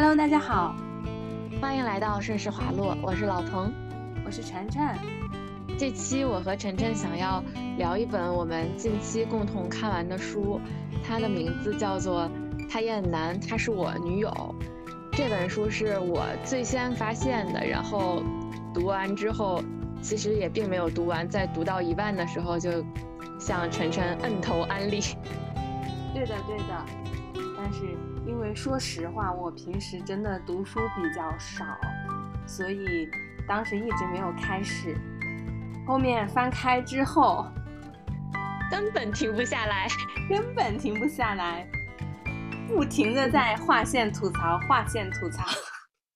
[0.00, 0.76] Hello，大家好，
[1.60, 3.72] 欢迎来到顺势滑落，我是老彭，
[4.24, 4.80] 我是晨晨。
[5.76, 7.42] 这期我和晨晨想要
[7.78, 10.60] 聊一本我们近期共同看完的书，
[11.04, 12.30] 它的名字叫做
[12.70, 14.28] 《他厌男，她是我女友》。
[15.16, 18.22] 这本书是我最先发现的，然后
[18.72, 19.60] 读完之后，
[20.00, 22.70] 其实也并没有读完，在读到一半的时候就
[23.40, 25.00] 向晨晨摁头安利。
[26.14, 26.84] 对的，对的。
[27.56, 28.07] 但是因
[28.48, 31.78] 为说实话，我平时真的读书比较少，
[32.46, 33.06] 所以
[33.46, 34.96] 当时一直没有开始。
[35.86, 37.46] 后面翻开之后，
[38.70, 39.86] 根本停不下来，
[40.30, 41.68] 根本停不下来。
[42.66, 45.44] 不停的在划线吐槽，划线吐槽。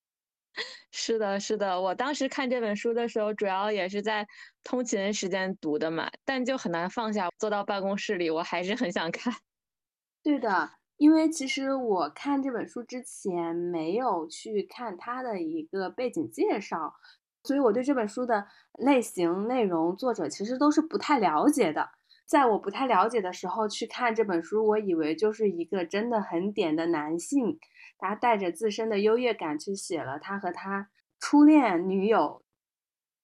[0.90, 4.26] 是的，是的，我当时看这本书的时候，主要也是在
[4.64, 7.28] 通勤时间读的嘛，但就很难放下。
[7.38, 9.34] 坐到办公室里，我还是很想看。
[10.24, 16.94] 对的，因为其实我看这本书之前没有去看它的一个背景介绍，
[17.42, 18.46] 所以我对这本书的
[18.78, 21.90] 类型、内容、作者其实都是不太了解的。
[22.24, 27.58] 在我不太了解的时候去看这本书，我以为就是一个真的很点的男性，
[27.98, 32.42] 他带着自身的优越感去写了他和他初恋女友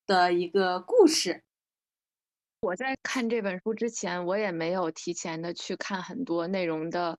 [0.07, 1.45] 的一个故事。
[2.61, 7.17] 我在看这本书之前，我也没有提前的去看很多内容的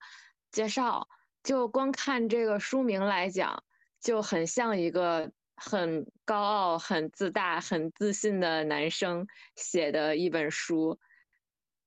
[0.51, 1.07] 介绍，
[1.43, 3.63] 就光看这个书名来讲，
[3.99, 10.99] 就很像一个很高傲、很自大、很自信的男生写的一本书。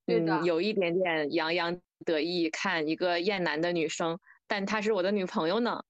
[0.06, 5.84] 嗯，有一点点洋洋得意，看一个艳男的女生，但她是我的女朋友呢。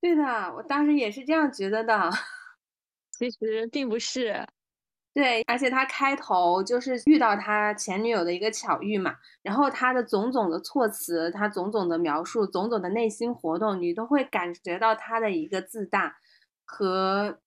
[0.00, 0.22] 对的，
[0.54, 2.10] 我当时也是这样觉得的。
[3.12, 4.46] 其实并不是。
[5.14, 16.16] 对，而且他开头就是遇到他前女友的一个巧遇嘛，然后他的种种的措辞，他种种的描述，种种的内心活动，你都会感觉到他的一个自大
[16.64, 17.38] 和。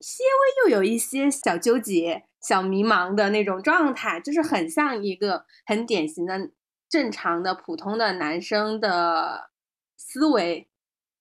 [0.00, 6.52] 些微又有一些小纠结、小迷茫的那种状态，就是很像一个很典型的、
[6.88, 9.50] 正常的、普通的男生的
[9.96, 10.68] 思维。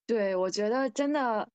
[0.06, 1.50] 对，我觉得真的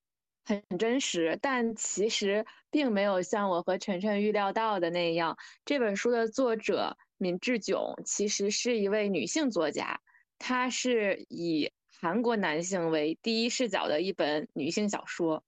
[0.45, 5.37] 很真实，但其实并没有像我和晨晨预料到的那样。
[5.65, 10.01] 这本书的作者闵志炯其实是一位女性作家，
[10.39, 11.71] 她是以
[12.01, 15.45] 韩国男性为第一视角的一本女性小说。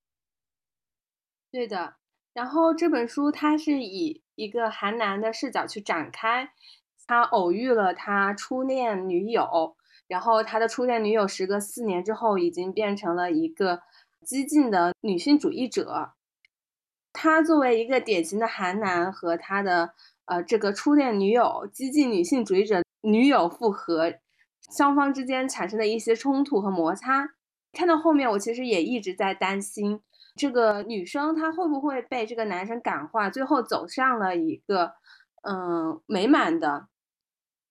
[1.51, 1.97] 对的，
[2.33, 6.51] 然后这本书它是以一个韩男的视角去展开，
[7.07, 13.83] 他偶遇了他初恋女友，然后他的初恋女友时隔四年之后已经变成了一个
[14.25, 16.13] 激进的女性主义者，
[17.13, 24.15] 他作为一个典型的韩男和他的呃这个初恋女友激进女性主义者女友复合，
[24.77, 27.35] 双方之间产生的一些冲突和摩擦，
[27.73, 30.01] 看到后面我其实也一直在担心。
[30.37, 34.95] 这个女生她会不会被这个男生感化，最后走上了一个
[35.43, 36.89] 嗯美满的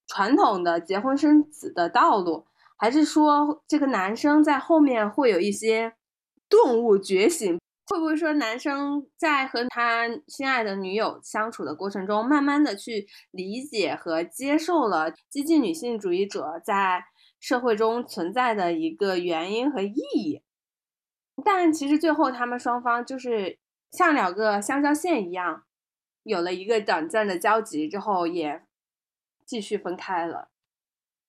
[0.07, 2.45] 传统的结婚生子的道路，
[2.77, 5.93] 还是说这个男生在后面会有一些
[6.53, 7.57] 顿悟觉醒？
[7.87, 17.03] 会不会说男生在和他心爱的女友相处的过程中，慢慢的去理解和接受了激进女性主义者在
[17.39, 20.43] 社会中存在的一个原因和意义？
[21.43, 23.57] 但其实最后他们双方就是
[23.89, 25.63] 像两个相交线一样，
[26.21, 28.61] 有了一个短暂的交集之后，也
[29.43, 30.52] 继续分开了。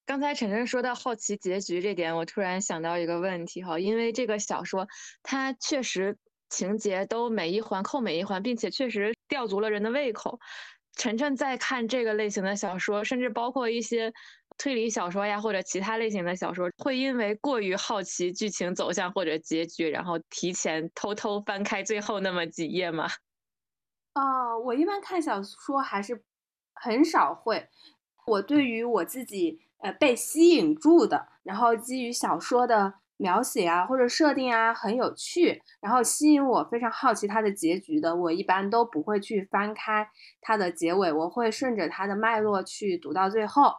[0.07, 4.87] 刚才晨晨说到好奇结局这点，我突然想到一个问题哈，因为这个小说
[5.23, 6.17] 它确实
[6.51, 10.39] 情节都每一环扣每一环，并且确实吊足了人的胃口。
[10.97, 14.13] 晨晨在看这个类型的小说，甚至包括一些。
[14.57, 23.09] 推理小说呀，或者其他类型的小说，会因为过于好奇剧情走向或者结局，然后提前偷偷翻开最后那么几页吗？
[24.15, 26.23] 哦，我一般看小说还是
[26.73, 27.69] 很少会。
[28.29, 40.09] 我对于我自己呃被吸引住的，然后基于小说的描写啊或者设定啊很有趣，然后吸引我非常好奇它的结局的，我一般都不会去翻开
[40.41, 43.75] 它的结尾，我会顺着它的脉络去读到最后。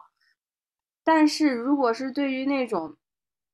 [1.04, 2.96] 但是如果是对于那种，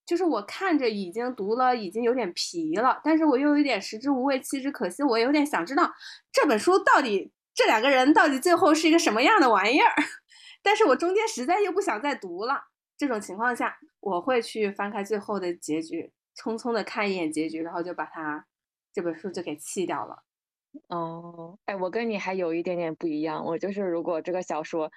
[0.04, 5.90] 就是我看着已经读了，已经有点疲了，但是我又有点食之无味，弃之可惜，我有点想知道
[6.30, 9.94] 这本书到底这两个人到底最后是一个什么样的玩意儿，
[10.62, 12.64] 但是我中间实在又不想再读了，
[12.96, 18.46] 这种情况下，我会去翻开最后的结局，匆匆的看一眼结局，然后就把它
[18.92, 20.22] 这本书就给弃掉了。
[20.88, 24.90] 哦，哎，我跟你还有一点点不一样，我就是如果这个小说。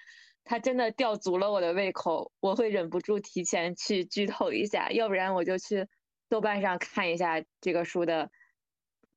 [0.47, 5.87] 他真的吊足了我的胃口，我会忍不住提前去剧透一下，要不然我就去
[6.29, 8.29] 豆瓣上看一下这个书的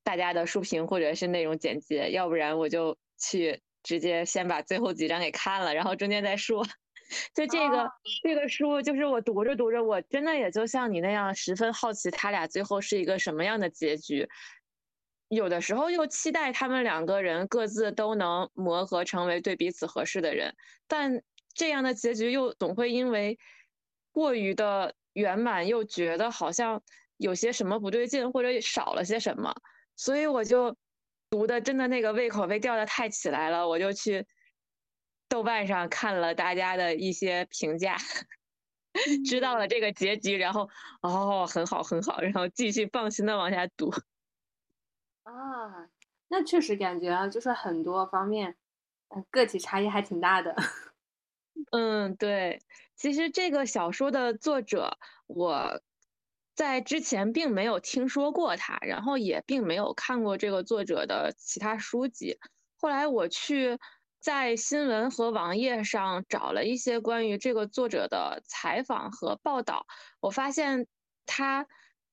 [0.03, 6.65] 大家的书评或者是内容简介，要不然我就去直接先把最后几章给看了，然后中间再说。
[7.33, 7.89] 就这个
[8.21, 14.27] 这个书，就是我读着读着，我真的也就像你那样，十分好奇他俩最后是一个什么样的结局。
[15.27, 20.55] 有的时候又期待他们两个人各自都能磨合成为对彼此合适的人，
[20.87, 21.21] 但
[21.53, 23.39] 这样的结局又总会因为
[24.11, 26.81] 过于的圆满，又觉得好像
[27.17, 29.53] 有些什么不对劲，或者少了些什么，
[29.95, 30.75] 所以我就
[31.29, 34.25] 读的真的那个胃口被吊的太起来了，我就去
[35.27, 37.97] 豆瓣上看了大家的一些评价，
[39.25, 40.69] 知道了这个结局，然后
[41.01, 43.91] 哦，很好很好，然后继续放心的往下读。
[45.23, 45.87] 啊，
[46.29, 48.55] 那确实感觉啊，就是很多方面，
[49.29, 50.55] 个体差异还挺大的。
[51.71, 52.59] 嗯，对，
[52.95, 54.97] 其实这个小说的作者，
[55.27, 55.79] 我
[56.59, 62.37] 在之前并没有听说过他，然后也并没有看过这个作者的其他书籍。
[62.75, 63.79] 后来我去
[64.19, 69.85] 在新闻和网页上找了一些关于这个作者的采访和报道，
[70.19, 70.85] 我发现
[71.25, 71.65] 他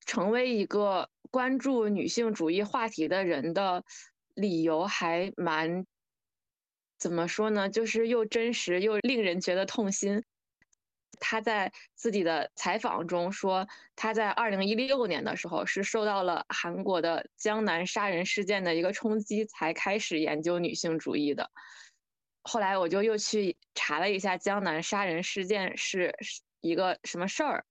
[0.05, 1.11] 成为一个。
[1.29, 3.85] 关注女性主义话题的人的
[4.35, 5.85] 理由还蛮，
[6.97, 7.69] 怎么说呢？
[7.69, 10.23] 就是又真实又令人觉得痛心。
[11.21, 21.51] 他在自己的采访中说，他在二零一六年的时候是受到了韩国的江南杀人事件的一个冲击，才开始研究女性主义的。
[22.43, 26.15] 后来我就又去查了一下江南杀人事件是
[26.61, 27.65] 一个什么事儿。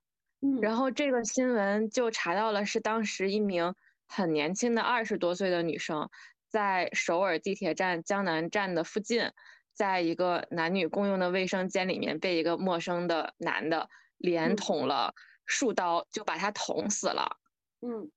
[0.61, 3.73] 然后这个新闻就查到了，是当时一名
[4.05, 6.09] 很年轻的二十多岁的女生，
[6.49, 9.31] 在首尔地铁站江南站的附近，
[9.75, 15.13] 在一个男女共用的卫生间里面，被一个陌生的男的连捅了
[15.45, 17.37] 数刀，就把他捅死了。
[17.81, 18.09] 嗯，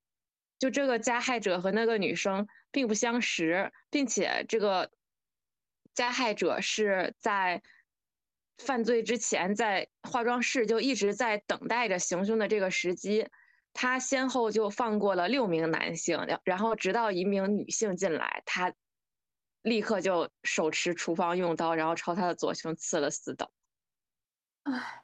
[0.58, 4.90] 就这个加害者和那个女生并不相识，并且这个
[5.92, 7.62] 加害者是在。
[8.60, 13.28] 犯罪之前，在化妆室就一直在等待着行凶的这个时机。
[13.72, 18.74] 他先后就放过了六名男性，然后直到一名女性进来，他
[19.62, 23.50] 立刻就手持厨房用刀，然后朝他的左胸刺了四刀。
[24.62, 25.02] 唉，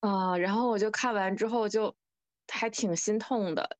[0.00, 1.96] 啊，然后我就看完之后就
[2.48, 3.78] 还挺心痛的。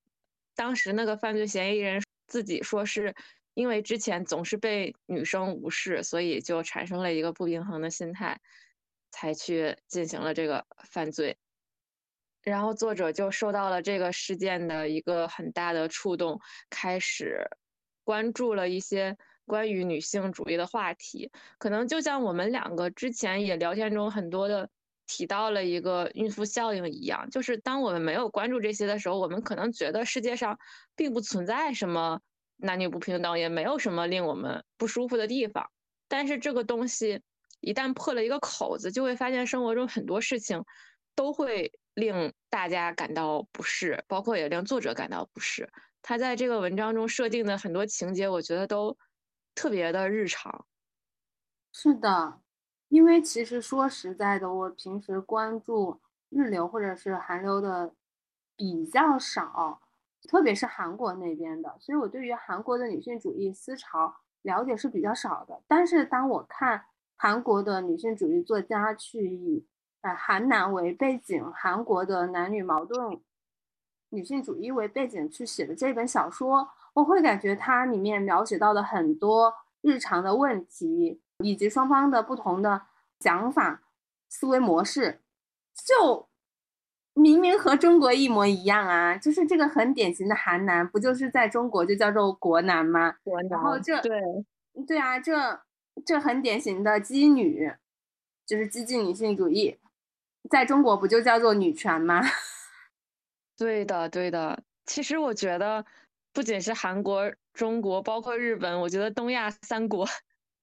[0.55, 3.15] 当时那个犯罪嫌疑人自己说，是
[3.55, 8.41] 因为之前总是被女生无视，所以就产生了一个不平衡的心态。
[9.17, 11.39] 才去进行了这个犯罪，
[12.43, 17.49] 然后作者就受到了这个事件的一个很大的触动，开始
[18.03, 21.31] 关注了一些关于女性主义的话题。
[21.59, 24.69] 可能就像我们两个之前也聊天中很多的
[25.07, 30.59] 提到了一个孕妇效应一样，就是当我们没有关注这些的时候，我们可能觉得世界上
[30.97, 32.21] 并不存在什么
[32.57, 35.71] 男女不平等，也没有什么令我们不舒服的地方。
[36.09, 37.23] 但是这个东西。
[37.61, 40.63] 一旦破了一个口子，就会发现生活中很多事情
[41.15, 45.67] 都会令大家感到不适，包括也令作者感到不适。
[46.03, 48.95] 他在这个文章中设定的很多情节，我觉得都
[49.55, 50.67] 特别的日常。
[51.73, 52.41] 是的，
[52.89, 57.95] 因为其实说实在的，我平时关注日流或者是韩流的
[58.57, 59.81] 比较少，
[60.29, 65.63] 特别是韩国那边的，所以我对于韩国的女性主义思潮了解是比较少的。
[65.67, 66.85] 但是当我看
[67.17, 69.67] 韩国的女性主义作家去以
[70.03, 73.21] 呃韩男为背景，韩国的男女矛盾、
[74.11, 82.83] 女性主义为背景去写的这本小说，我会感觉它里面描写到的很多日常的问题，以及双方的不同的
[83.21, 83.83] 想法、
[84.29, 85.21] 思维模式，
[85.87, 86.29] 就
[87.13, 89.17] 明明和中国一模一样啊！
[89.17, 93.17] 就是这个很典型的韩男，不就是在中国就叫做国男吗？
[93.23, 93.51] 国男。
[93.51, 94.21] 然后这对
[94.87, 95.61] 对啊，这。
[96.05, 97.73] 这很典型的基女，
[98.45, 99.79] 就是激进女性主义，
[100.51, 102.21] 在中国不就叫做女权吗？
[103.57, 104.61] 对的，对的。
[104.87, 105.87] 其实我觉得，
[106.35, 110.07] 不仅是韩国、中国，包括日本，我觉得东亚三国，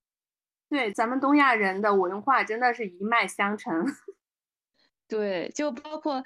[0.70, 3.84] 对咱们东亚人的文化真的是一脉相承。
[5.08, 6.24] 对，就包括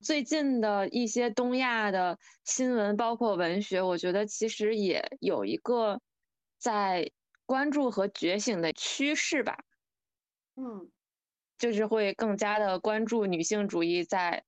[0.00, 6.00] 最近的一些东亚的新闻，包括文学，我觉得其实也有一个
[6.58, 7.12] 在。
[7.48, 9.56] 关注和觉醒的趋势吧，
[10.56, 10.90] 嗯，
[11.56, 14.42] 就是会更加的关注女性主义在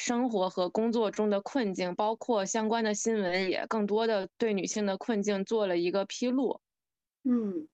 [0.00, 6.62] 生活和工作中的困境，包括相关的新闻也更多的对女性的困境做了一个披露。
[7.24, 7.68] 嗯，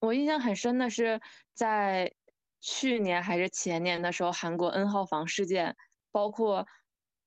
[0.00, 1.20] 我印象很深的是
[1.54, 2.12] 在
[2.60, 5.76] 去年还是前年的时候，韩国 N 号房事件，
[6.10, 6.66] 包括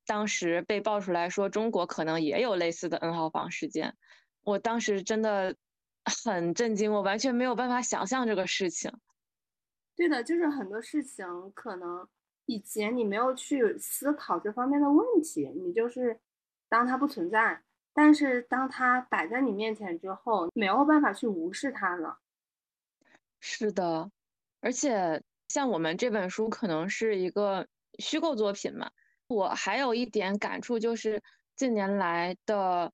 [0.06, 3.96] 当时被爆出来说中国可能也有类似的 N 号房事件，
[4.44, 5.56] 我当时真的
[6.04, 8.92] 很震惊，我完全没有办法想象这个事情。
[9.96, 12.06] 对的，就是很多事情可能
[12.46, 16.20] 以前你没有去思考这方面的问题，你就是
[16.70, 17.62] 当它不存在。
[17.94, 22.20] 但是当它摆在你面前之后，没有办法去无视它了。
[23.40, 24.12] 是的，
[24.60, 27.66] 而且像我们这本书可能是一个
[28.00, 28.92] 虚构作品嘛。
[29.28, 31.24] 我还有一点感触就是，
[31.56, 32.92] 近年来的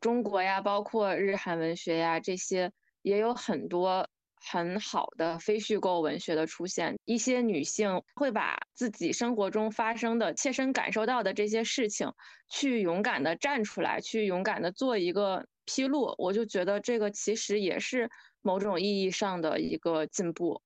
[0.00, 4.08] 中国呀，包括日韩文学呀，这些也有很多
[4.50, 6.98] 很好的非虚构文学的出现。
[7.04, 12.12] 一些女性会把自己生活中发生的、切身感受到的这些事情，
[12.48, 16.14] 去勇敢的站出来，去勇敢的做一个披露。
[16.18, 18.10] 我就觉得这个其实也是
[18.42, 20.62] 某种意义上的一个进步。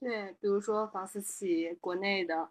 [0.00, 2.50] 对，比如说房思琪，国内的。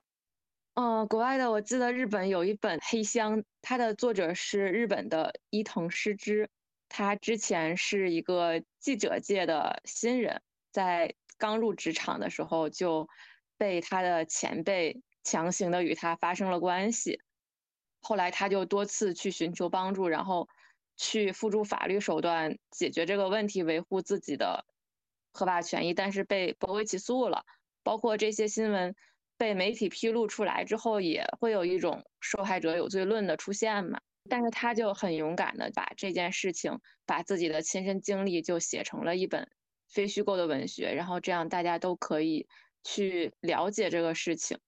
[0.76, 6.50] 嗯，国外的我记得日本有一本《黑箱》，它的作者是日本的伊藤诗织，
[6.90, 13.08] 他之前是一个记者界的新人，在刚入职场的时候就
[13.58, 17.22] 被他的前辈强行的与他发生了关系，
[18.02, 20.50] 后来他就多次去寻求帮助，然后
[20.98, 24.66] 去付诸法律手段解决这个问题，维护自己的
[25.32, 27.46] 合法权益，但是被驳回起诉了，
[27.84, 28.94] 包括这些新闻。
[29.36, 34.00] 被媒体披露出来之后，也会有一种受害者有罪论的出现嘛？
[34.30, 39.50] 但是他就很勇敢的把这件事情，把自己的亲身经历就写成了一本
[39.90, 42.48] 非虚构的文学，然后这样大家都可以
[42.84, 44.60] 去了解这个事情。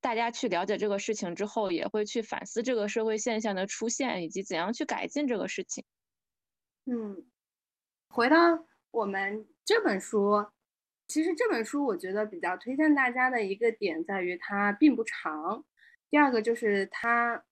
[0.00, 5.84] 大家去了解这个事情之后，也会去反思这个社会现象的出现以及怎样去改进这个事情。
[6.84, 7.26] 嗯，
[8.08, 8.36] 回到
[8.92, 10.46] 我们这本书。
[11.08, 15.64] 其实这本书我觉得比较推荐大家的一个点在于它并不长，
[16.10, 17.44] 第二个就是它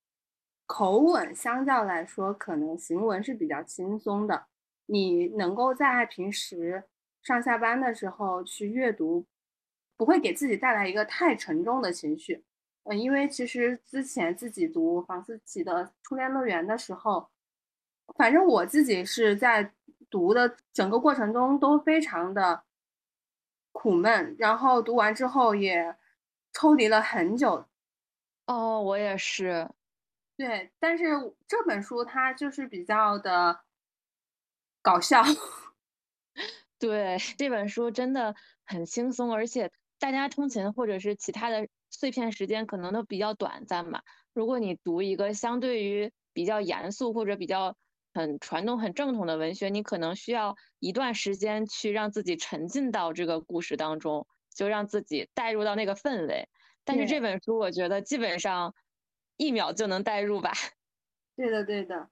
[0.67, 4.47] 口吻相较来说可能行文是比较轻松的，
[4.87, 6.85] 你能够在平时
[7.23, 9.27] 上下班的时候去阅读，
[9.97, 12.45] 不会给自己带来一个太沉重的情绪。
[12.85, 17.31] 嗯，因为其实之前自己读房思琪的《初恋乐园》的时候，
[18.17, 19.73] 反正我自己是在
[20.11, 22.65] 读的整个过程中都非常的。
[23.77, 25.97] 苦闷，然后读完之后也
[26.53, 27.67] 抽离了很久。
[28.47, 29.69] 哦，我也是。
[30.37, 31.05] 对，但是
[31.47, 33.61] 这本书它就是比较的
[34.83, 35.23] 搞笑。
[36.79, 44.03] 对，这本书真的很轻松，而且大家通勤或者是其他的碎片时间可能都比较短暂嘛。
[44.33, 47.77] 如果你读一个相对于比较严肃或者比较。
[48.17, 56.49] 很传统、很正统的文学，你可能需要一段时间去让自己沉浸到这个故事当中，就让自己带入到那个氛围。
[56.85, 58.73] 但是这本书，我觉得基本上
[59.37, 60.53] 一秒就能带入吧。
[61.37, 62.09] 对的，对的。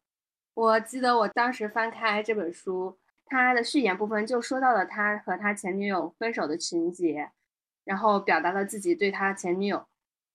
[0.54, 7.30] 我记得我当时翻开这本书，它的序言部分就说到了他和他前女友分手的情节，
[7.84, 9.86] 然后表达了自己对他前女友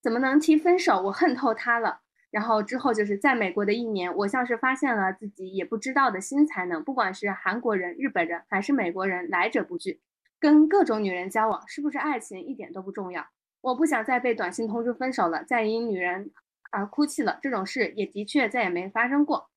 [0.02, 2.02] 怎么能提分手，我恨透他了。
[2.30, 6.84] 然后之后就是在美国的一年，我像是发现了自己也不知道的新才能。
[6.84, 10.02] 不管是韩国人、日本人还是美国人，来者不拒，
[10.40, 13.28] 跟各种女人交往，是不是爱情一点都不重要。
[13.62, 16.32] 我不想再被短信通知分手了，再因女人
[16.72, 17.40] 而哭泣了。
[17.42, 19.50] 这种事也的确再也没发生过。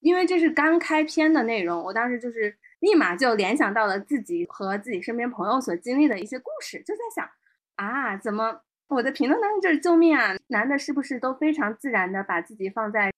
[0.00, 7.28] 因为这是刚开篇的内容，我当时就是立马就联想到了自己和自己身边朋友所经历的一些故事，就在想
[7.76, 8.60] 啊，怎么？
[8.88, 10.36] 我的评论当中就是救命啊！
[10.48, 13.10] 男的是不是都非常自然的把自己放在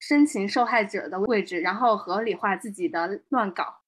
[0.00, 3.80] 深情受害者的位置，然后合理化自己的乱搞？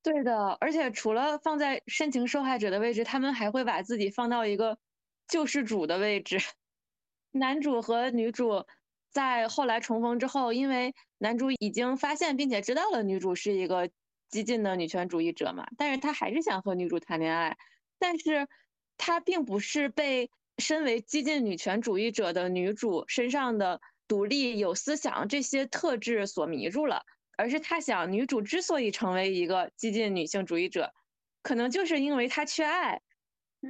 [0.00, 4.78] 对的，而且除了放在深情受害者的位置，他们还会把自己放到一个
[5.26, 6.38] 救世主的位置。
[7.30, 8.64] 男主和女主
[9.10, 13.90] 在后来重逢之后，因为男主已经发现并且知道了女主是一个
[14.28, 17.56] 激进的女权主义者嘛，但是他还是想和女主谈恋爱，
[17.98, 18.46] 但是。
[19.00, 27.04] 他并不是被身为激进女权主义者的女主身上的独立有思想这些特质所迷住了，
[27.36, 30.92] 而是他想女主之所以成为一个激进女性主义者，
[31.42, 33.00] 可能就是因为她缺爱。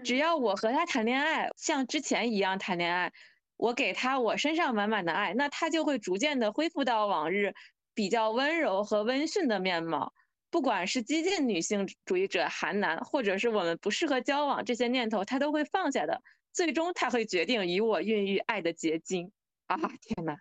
[0.03, 3.13] 只要我和她谈恋爱，像之前一样谈恋爱，
[3.59, 7.55] 我给他我身上满满的爱，那他就会逐渐的恢复到往日
[7.93, 10.15] 比较温柔和温驯的面貌。
[10.51, 16.23] 不管是激进女性主义者韩男，或者是我们不适合交往这些念头，他都会放下的。
[16.55, 19.31] 最终他会决定与我孕育爱的结晶。
[19.67, 20.39] 啊，天哪！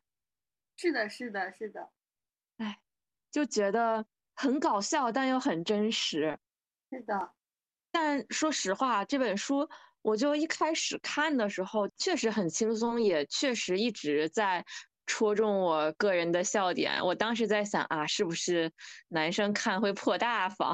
[0.78, 1.90] 是的，是的，是的。
[2.58, 2.80] 哎，
[3.32, 6.40] 就觉得很搞笑，但又很真实。
[6.90, 7.34] 是的。
[7.92, 9.68] 但说实话，这本书
[10.08, 14.64] 我就一开始看的时候确实很轻松，也确实一直在
[15.06, 17.06] 戳中我个人的笑点。
[17.06, 18.72] 我当时在想啊，是不是
[19.10, 20.74] 男生看会破大防？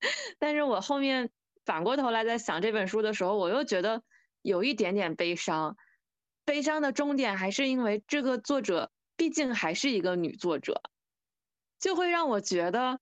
[0.40, 1.30] 但是我后面
[1.64, 4.02] 反过头来在想这本书的时候，我又觉得
[4.42, 5.76] 有一点点悲伤。
[6.44, 10.82] 悲伤的终点还是因为这个作者毕竟还是一个女作者，
[11.78, 12.98] 就会让我觉得，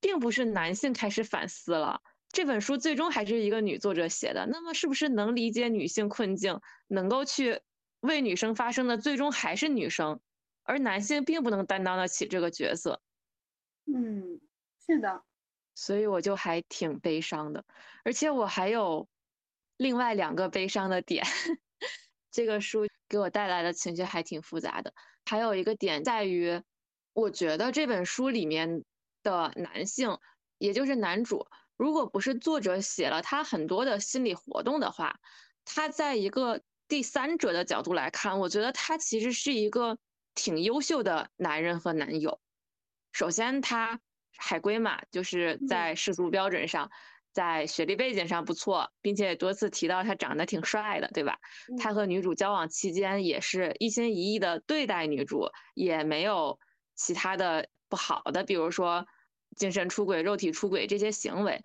[0.00, 2.00] 并不是男性开始反思了。
[2.32, 7.60] 这本书最终还是一个女作者写的，那么是不是能理解女性困境，能够去
[8.00, 10.20] 为女生发声的，最终还是女生，
[10.62, 13.00] 而男性并不能担当得起这个角色。
[13.86, 14.40] 嗯，
[14.84, 15.22] 是的，
[15.74, 17.64] 所以我就还挺悲伤的，
[18.04, 19.08] 而且我还有
[19.76, 21.24] 另外两个悲伤的点。
[22.30, 24.92] 这个书给我带来的情绪还挺复杂的。
[25.24, 26.60] 还有一个点在于，
[27.14, 28.84] 我觉得这本书里面
[29.22, 30.18] 的男性，
[30.58, 31.46] 也就是男主。
[31.76, 35.20] 如果不是作者写了他很多的心理活动的话，
[35.64, 39.98] 他在一个第三者的角度来看，我觉得他其实是一个
[40.34, 42.40] 挺优秀的男人和男友。
[43.12, 44.00] 首先，他
[44.38, 46.90] 海归嘛，就是在世俗标准上，
[47.32, 51.38] 在学历背景上不错，并且多次提到他长得挺帅的，对吧？
[51.78, 56.58] 他和女主交往期间也是一心一意的对待女主，也没有
[56.94, 59.06] 其他的不好的，比如说。
[59.56, 61.62] 精神出轨、肉体出轨这些行为，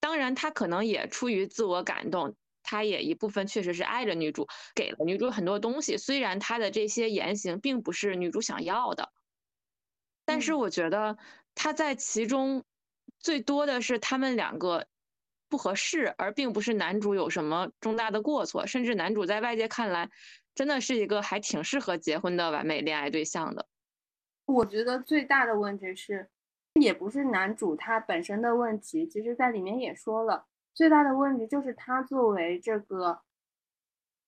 [0.00, 5.96] 当然他可能也出于自我感动，他也一部分确实是爱着女主，给了女主很多东西。
[5.96, 9.12] 虽然他的这些言行并不是女主想要的，
[10.24, 11.16] 但是我觉得
[11.54, 12.64] 他在其中
[13.20, 14.86] 最多的是他们两个
[15.48, 18.66] 不合适，而并不是男主有什么重大的过错。
[18.66, 20.10] 甚至男主在外界看来，
[20.56, 23.68] 真的是一个还挺适合结婚的完美恋爱对象的。
[24.44, 26.28] 我觉得最大的问题是。
[26.80, 33.20] 也不是男主他本身的问题，其实在里面也说了，最大的问题就是他作为这个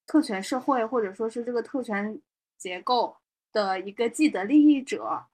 [0.06, 2.20] 特权社会或者说是这个特权
[2.56, 3.18] 结构
[3.52, 5.26] 的一个既得利益者，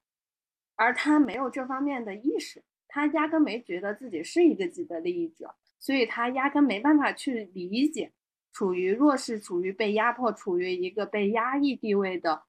[0.75, 8.13] 而他没有这方面的意识，他压根没觉得自己是一个既得利益者，所以他压根没办法去理解
[8.53, 12.43] 处于弱势、处于被压迫、处于一个被压抑地位的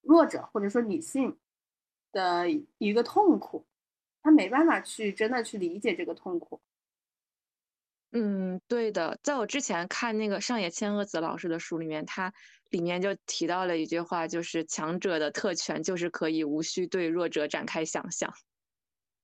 [0.00, 1.38] 弱者或者说女性
[2.10, 3.64] 的一个痛苦。
[4.22, 6.60] 他没办法去真的去理解这个痛苦。
[8.12, 12.32] 嗯，对的，在我之前看那个上野千鹤子老师的书里面，他
[12.68, 18.32] 里面就提到了一句话，就是强者的特权就是可以无需对弱者展开想象。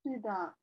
[0.03, 0.55] 是的，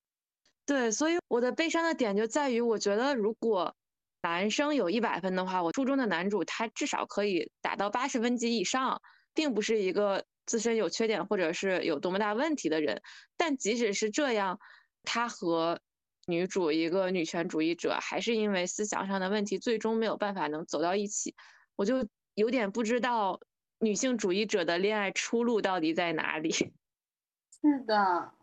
[0.66, 3.76] 对，所以我的悲伤的点就在于，我觉得如果
[4.24, 9.02] 男生有一百分的话，我初中的男主他至少可以达到八十分及以上，
[9.34, 10.26] 并不是一个。
[10.46, 13.02] 自身有缺点或者是有多么大问题的人，
[13.38, 14.60] 但即使是这样，
[15.04, 15.80] 他和
[16.28, 21.36] 女主一个女权主义者，还是因为思想上的问题，最终没有办法能走到一起。
[21.76, 23.40] 我就有点不知道
[23.80, 26.52] 女性主义者的恋爱出路到底在哪里。
[27.62, 28.34] 是的，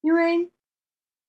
[0.00, 0.50] 因为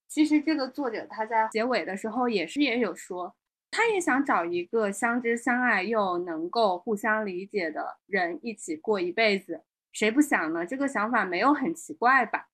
[0.08, 3.36] 其实这个作者他在结尾的时候也是也有说，
[3.72, 9.64] 他也想找一个相知相爱又能够互相理解的人一起过一辈子。
[9.94, 10.66] 谁不想呢？
[10.66, 12.50] 这个想法没有很奇怪吧？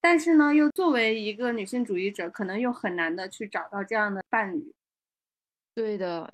[0.00, 4.72] 但是呢，又作为一个女性主义者，可能又很难的去找到这样的伴侣。
[5.74, 6.32] 对的，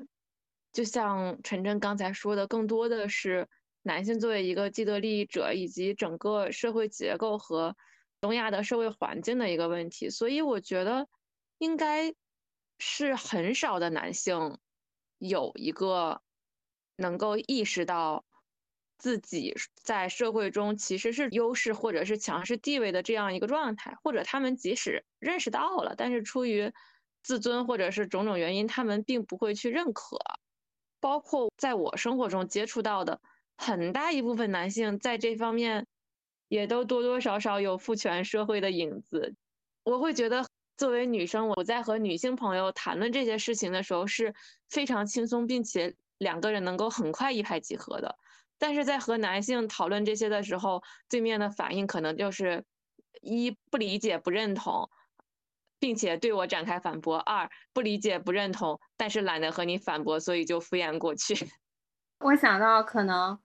[0.71, 3.49] 就像陈真刚才说的，更多的是
[3.85, 7.75] 男性作为一个既得利益者，以及整个社会结构和
[8.21, 10.11] 东亚的社会环境的一个问题。
[10.11, 11.09] 所以我觉得，
[11.57, 12.15] 应该
[12.79, 14.59] 是很少的男性
[15.17, 16.21] 有一个
[16.97, 18.27] 能够意识到。
[18.99, 26.73] 自己在社会中其实是优势或者是强势地位的这样一个状态，或者他们即使认识到了，但是出于
[27.23, 30.19] 自尊或者是种种原因，他们并不会去认可。
[31.01, 33.21] 包括在我生活中接触到的
[33.59, 35.87] 很大一部分男性，在这方面
[36.49, 39.35] 也都多多少少有父权社会的影子。
[39.83, 40.47] 我会觉得，
[40.79, 44.35] 作为女生，我在和女性朋友谈论这些事情的时候是
[44.71, 48.17] 非常轻松，并且两个人能够很快一拍即合的。
[48.59, 52.65] 但是在和男性讨论这些的时候，对面的反应可能就是
[53.21, 54.89] 一不理解、不认同，
[55.79, 61.35] 并且对我展开反驳；二不理解、不认同，但是懒得和你反驳，所以就敷衍过去。
[62.21, 63.39] 我想到，可能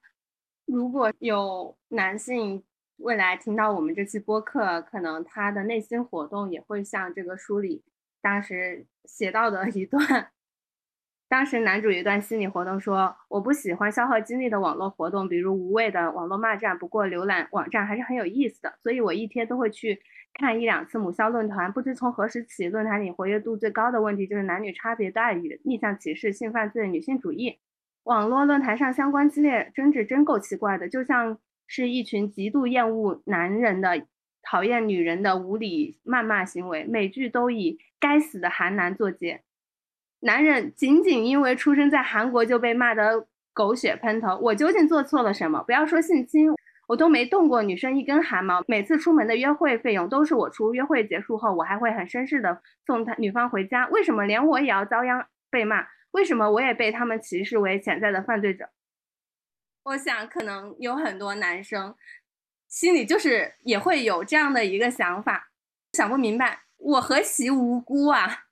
[0.66, 2.64] 如果有男性
[2.98, 7.84] 未来听到我们这期播客，可能他的内心活动也会像这个书里
[8.22, 10.32] 当时写到的一段。
[11.30, 16.76] 当时男主有一段心理活动说：“我不喜欢消耗精力的网络活动，比如无谓的网络骂战。
[16.80, 20.02] 不过浏览网站还是很有意思的，所以我一天都会去
[20.34, 21.72] 看一两次母校论坛。
[21.72, 27.60] 不知从何时起，论坛里活跃度最高的问题就是男女差别待遇、逆向歧视、性犯罪、女性主义。
[28.06, 31.38] 网络论坛上相关激烈争执真够奇怪的，就像
[31.68, 34.04] 是一群极度厌恶男人的、
[34.42, 36.86] 讨厌女人的无理谩骂行为。
[36.86, 39.44] 每句都以‘该死的韩男’作结。”
[40.22, 45.64] 男人仅仅因为出生在韩国就被骂得狗血喷头，我究竟做错了什么？
[45.64, 46.52] 不要说性侵，
[46.88, 48.64] 我都没动过女生一根汗毛。
[48.68, 53.88] 每次出门的约会费用都是我出，约会结束后我还会很绅士的送他女方回家。
[53.88, 55.88] 为什么连我也要遭殃被骂？
[56.12, 58.70] 为什么我也被他们歧视为潜在的犯罪者？
[59.84, 61.96] 我想可能有很多男生
[62.68, 65.50] 心里就是也会有这样的一个想法，
[65.94, 68.46] 想不明白，我何其无辜啊！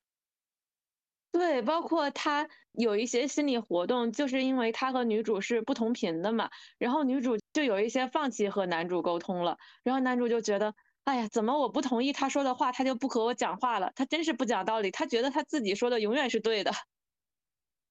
[1.34, 13.92] 对，包括他有一些心理活动，就是因为他和女主是不同频的嘛，然后女主就有一些放弃和男主沟通了，然后男主就觉得，哎呀，怎么我不同意他说的话，他就不和我讲话了？
[13.96, 16.72] 他真是不讲道理，他觉得他自己说的永远是对的。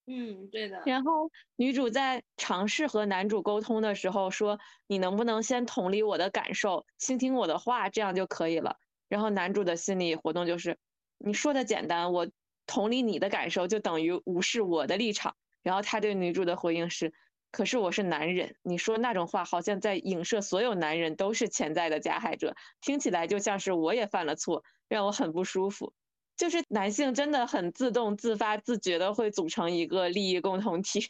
[0.06, 0.78] 嗯，对的。
[0.86, 8.76] 然后女主在尝试和男主沟通的时候说：“你能不能先同理我的感受，倾听我的话，这样就可以了。”
[9.08, 10.78] 然后男主的心理活动就是：
[11.18, 12.26] 你说的简单，我。
[12.66, 17.12] 同理你的感受就等于无视我的立场，然后他对女主的回应是
[17.52, 25.92] ：“可是我是男人，你说那种话好像在影射所有男人都是潜在的加害者，听起来就像是我也犯了错，让我很不舒服。”
[26.36, 31.08] 就是男性真的很自动自发自觉的会组成一个利益共同体，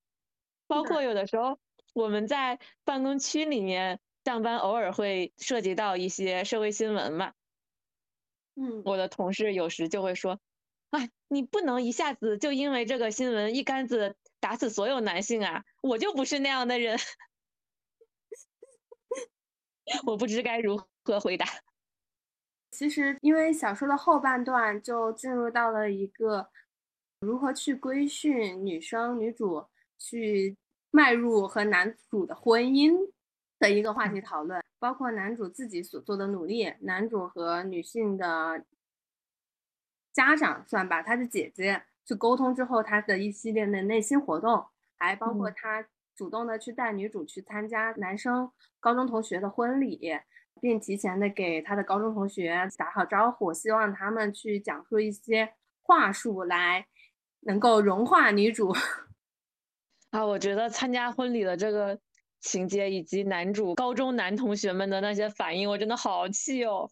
[0.68, 1.58] 包括有的时候
[1.94, 7.32] 我们在办公区里面上班，偶尔会涉及到一些社会新闻嘛。
[8.54, 10.38] 嗯，我的同事有时就会说。
[10.90, 15.64] 哎，你不能一下子就因为这个新闻一竿子打死所有男性啊！
[15.82, 16.98] 我就不是那样的人，
[20.04, 21.46] 我不知该如何回答。
[22.72, 26.50] 其实，因为小说的后半段就进入到了一个
[27.20, 29.64] 如何去规训女生、女主
[29.96, 30.56] 去
[30.90, 33.12] 迈入和男主的婚姻
[33.60, 38.64] 的一个话题讨论，包括男主自己所做的努力，男主和女性的。
[40.12, 44.66] 家长算吧，他的姐姐去沟通之后，他的一系列的内心活动，
[44.98, 50.00] 还包括他主动的去带女主去参加男生高中同学的婚礼，
[50.60, 56.86] 并提前的给他的高中同学打好招呼，希望他们去讲述一些话术来
[57.40, 58.74] 能够融化女主。
[60.10, 62.00] 啊，我觉得参加婚礼的这个
[62.40, 66.90] 情节以及男主高中男同学们的那些反应，我真的好气哦。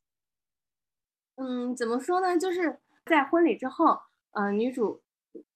[1.35, 2.38] 嗯，怎么说呢？
[2.38, 2.78] 就是。
[3.09, 3.99] 在婚礼之后，
[4.33, 5.03] 呃，女主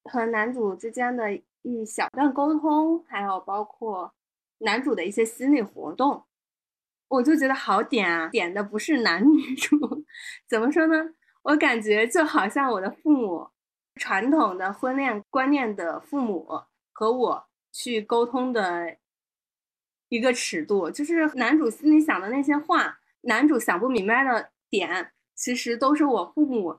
[0.05, 4.13] 和男主之间的一小段沟通，还有包括
[4.59, 6.25] 男主的一些心理活动，
[7.09, 9.77] 我就觉得好点啊，点的不是男女主，
[10.49, 11.15] 怎么说呢？
[11.43, 13.51] 我感觉就好像我的父母，
[13.97, 16.49] 传统的婚恋观念的父母
[16.93, 18.97] 和我去沟通的
[20.09, 26.79] 一个尺度，就是男主心里想的那些话，男主想不明白的点，其实都是我父母。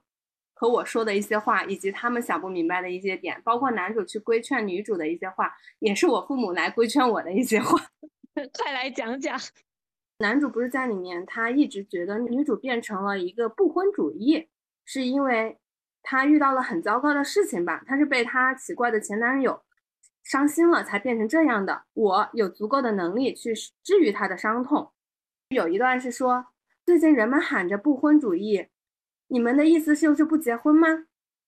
[0.53, 7.79] 和我说的一些话，以及他们想不明白的一些点，包括男主去规劝女主的一些话，也是我父母来规劝我的一些话。
[8.57, 9.37] 快来讲讲。
[10.19, 14.47] 男主不是在里面，他一直觉得女主变成了一个不婚主义，
[14.85, 15.57] 是因为
[16.01, 17.83] 他遇到了很糟糕的事情吧？
[17.85, 19.63] 他是被他奇怪的前男友
[20.23, 21.83] 伤心了，才变成这样的。
[21.93, 24.91] 我有足够的能力去治愈他的伤痛。
[25.49, 26.45] 有一段是说，
[26.85, 28.67] 最近人们喊着不婚主义。
[29.27, 31.05] 你们的意思就是不结婚吗？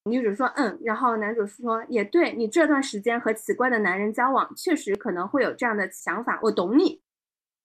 [0.08, 7.02] 女主说嗯，然后男主说也对，你这段时间和奇怪的男人交往，确实可能会有这样的想法，我懂你。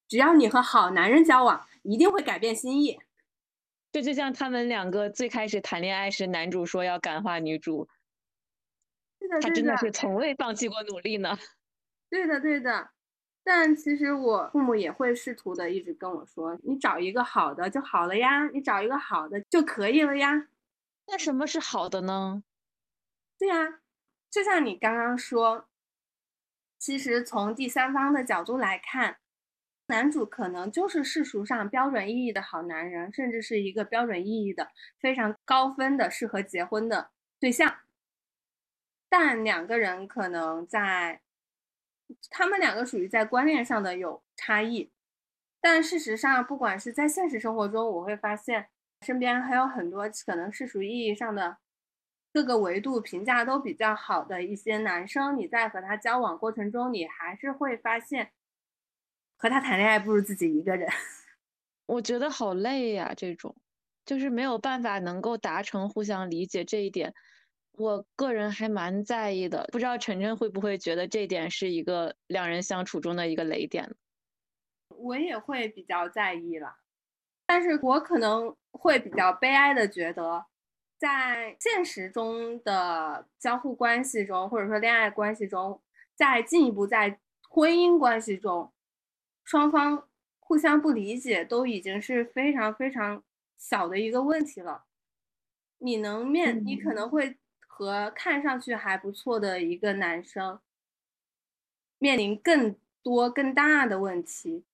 [0.09, 2.99] 只要你和好男人交往，一定会改变心意。
[3.93, 7.89] 这就像他们两个最开始谈恋爱时，男主说要感化女主，
[9.43, 11.37] 他真的是从未放弃过努力呢。
[12.09, 12.91] 对的，对的。
[13.43, 20.49] 但其实我父母也会试图的一直跟我说：“你找一个好的就好了呀，你找一个好的就可以了呀。”
[21.09, 22.45] 那什么是好的呢？
[23.39, 23.81] 对呀，
[24.31, 25.67] 就像你刚刚说，
[26.79, 29.19] 其实从第三方的角度来看，
[29.87, 37.79] 男主可能就是世俗上标准意义的好男人，甚至是一个标准意义的非常高分的适合结婚的对象。
[39.09, 41.23] 但两个人可能在。
[42.31, 44.91] 他们两个属于在观念上的有差异，
[45.61, 48.69] 但事实上，不管是在现实生活中，我会发现
[49.07, 51.59] 身边还有很多可能世俗意义上的
[52.33, 58.33] 各个维度评价都比较好的一些男生，你在和他交往过程中，你还是会发现，
[59.37, 60.89] 和他谈恋爱不如自己一个人。
[61.87, 63.57] 我觉得好累呀，这种
[64.05, 67.15] 就是没有办法能够达成互相理解这一点，
[67.73, 69.69] 我个人还蛮在意的。
[69.73, 73.95] 不知道晨晨会不会觉得这点是一个两人相处中的一个雷点？
[74.89, 76.77] 我也会比较在意了，
[77.47, 80.47] 但是我可能会比较悲哀的觉得。
[80.99, 85.81] 在现实中的交互关系中，或者说恋爱关系中，
[86.15, 88.71] 再进一步在婚姻关系中，
[89.43, 90.07] 双方
[90.39, 93.25] 互相不理解都已经是非常非常
[93.57, 94.85] 小的一个问题了。
[95.79, 97.39] 你能面，你可能会
[97.81, 100.61] 和看上去还不错的一个男生
[101.99, 104.67] 面临更多更大的问题。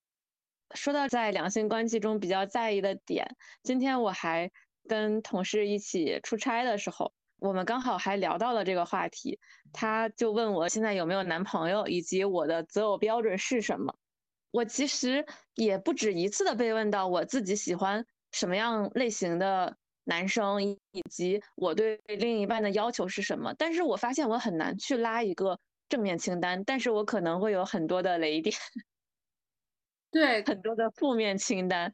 [0.74, 4.50] 说到在两性关系中比较在意的点，今天我还。
[4.88, 9.40] 跟同事一起出差的时候，我们刚好还聊到了这个话题。
[9.72, 13.96] 他就问我现在有没有男朋友，以及我的择偶标准是什么。
[14.52, 23.52] 我其实也不止一次的被问到我自己喜欢什么样类型的男生，以及我对另一半的要求是什么。
[23.58, 28.56] 但是我发现我很难去拉一个正面清单，但是我可能会有很多的雷点，
[30.10, 31.92] 对，很多的负面清单。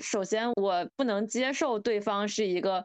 [0.00, 2.84] 首先，我不能接受对方是一个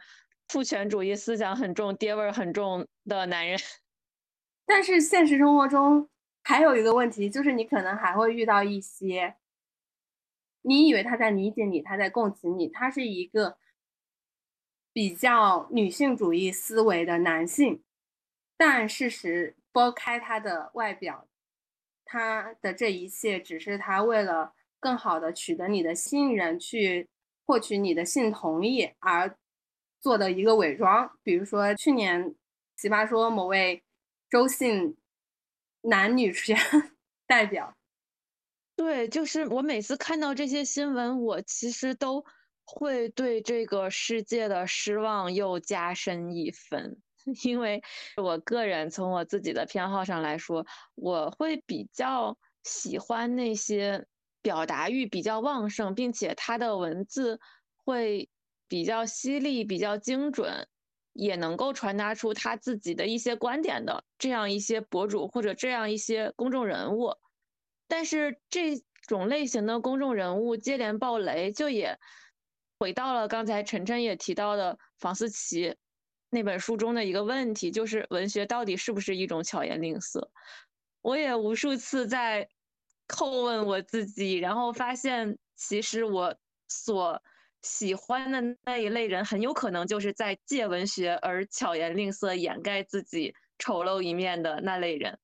[0.49, 3.57] 父权主义思想很重、爹味儿很重的男人。
[4.65, 6.09] 但是现实生活中
[6.43, 9.35] 还有一个问题，就是你可能还会遇到一些，
[10.61, 13.57] 你以为他在理解你，他在共情你，他是一个
[14.93, 17.83] 比较女性主义思维的男性，
[18.57, 21.27] 但事实剥开他的外表，
[22.05, 24.53] 他的这一切只是他为了。
[24.83, 27.07] 更好的取得你的信任，去
[27.45, 29.37] 获取你的性同意而
[29.99, 31.19] 做的一个伪装。
[31.21, 32.33] 比如说去年
[32.75, 33.83] 奇葩说某位
[34.27, 34.97] 周姓
[35.81, 36.57] 男女权
[37.27, 37.77] 代表，
[38.75, 42.25] 对，就是我每次看到这些新闻，我其实都
[42.65, 46.97] 会对这个世界的失望又加深一分，
[47.43, 47.81] 因为
[48.17, 54.05] 我个人从我自己的偏好上来说，我会比较喜欢那些。
[54.43, 57.39] 表达欲比较旺盛，并且他的文字
[57.85, 58.27] 会
[58.67, 60.67] 比较犀利、比较精准，
[61.13, 67.13] 也能够传达出他自己的一些观点的这样一些博主或者这样一些公众人物。
[67.87, 71.95] 但是这种类型的公众人物接连爆雷，就也
[72.81, 75.75] 回到了刚才晨晨也提到的房思琪
[76.31, 80.31] 那本书中的一个问题，就是文学到底是不是一种巧言令色？
[81.03, 82.49] 我也无数次在。
[83.07, 86.33] 叩问我自己，然后发现其实我
[86.69, 87.21] 所
[87.61, 95.19] 喜欢的那一类人，很有可能就是在借文学而巧言令色掩盖自己丑陋一面的那类人。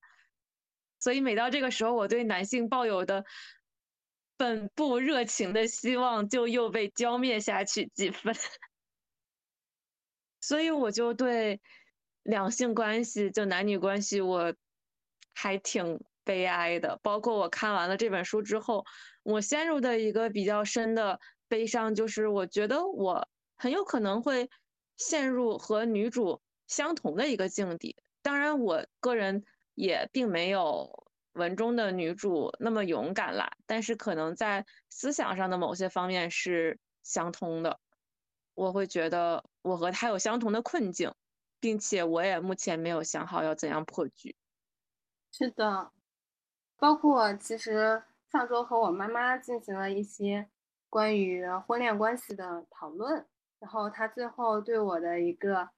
[0.99, 3.23] 所以每到这个时候，我对男性抱有的
[4.37, 8.33] 本不热情的希望就又被浇灭下去几分。
[10.39, 11.59] 所以我就对
[12.23, 14.53] 两性关系，就男女关系，我
[15.33, 15.99] 还挺。
[16.27, 18.85] 悲哀的，包括我看完了这本书之后，
[19.23, 24.49] 我陷入的一个比较深的悲伤，就是我觉得我很有可能会
[24.97, 27.95] 陷入和女主相同的一个境地。
[28.21, 31.06] 当然，我个人也并没有
[31.37, 37.79] 文中的女主那么勇敢啦，但是可能在思想上的某些方面是相通的。
[38.53, 41.13] 我会觉得我和她有相同的困境，
[41.59, 44.35] 并且我也目前没有想好要怎样破局。
[45.31, 45.91] 是的。
[46.79, 50.47] 包括其实上周和我妈妈进行了一些
[50.89, 53.25] 关于婚恋关系的讨论，
[53.59, 55.69] 然后她最后对我的一个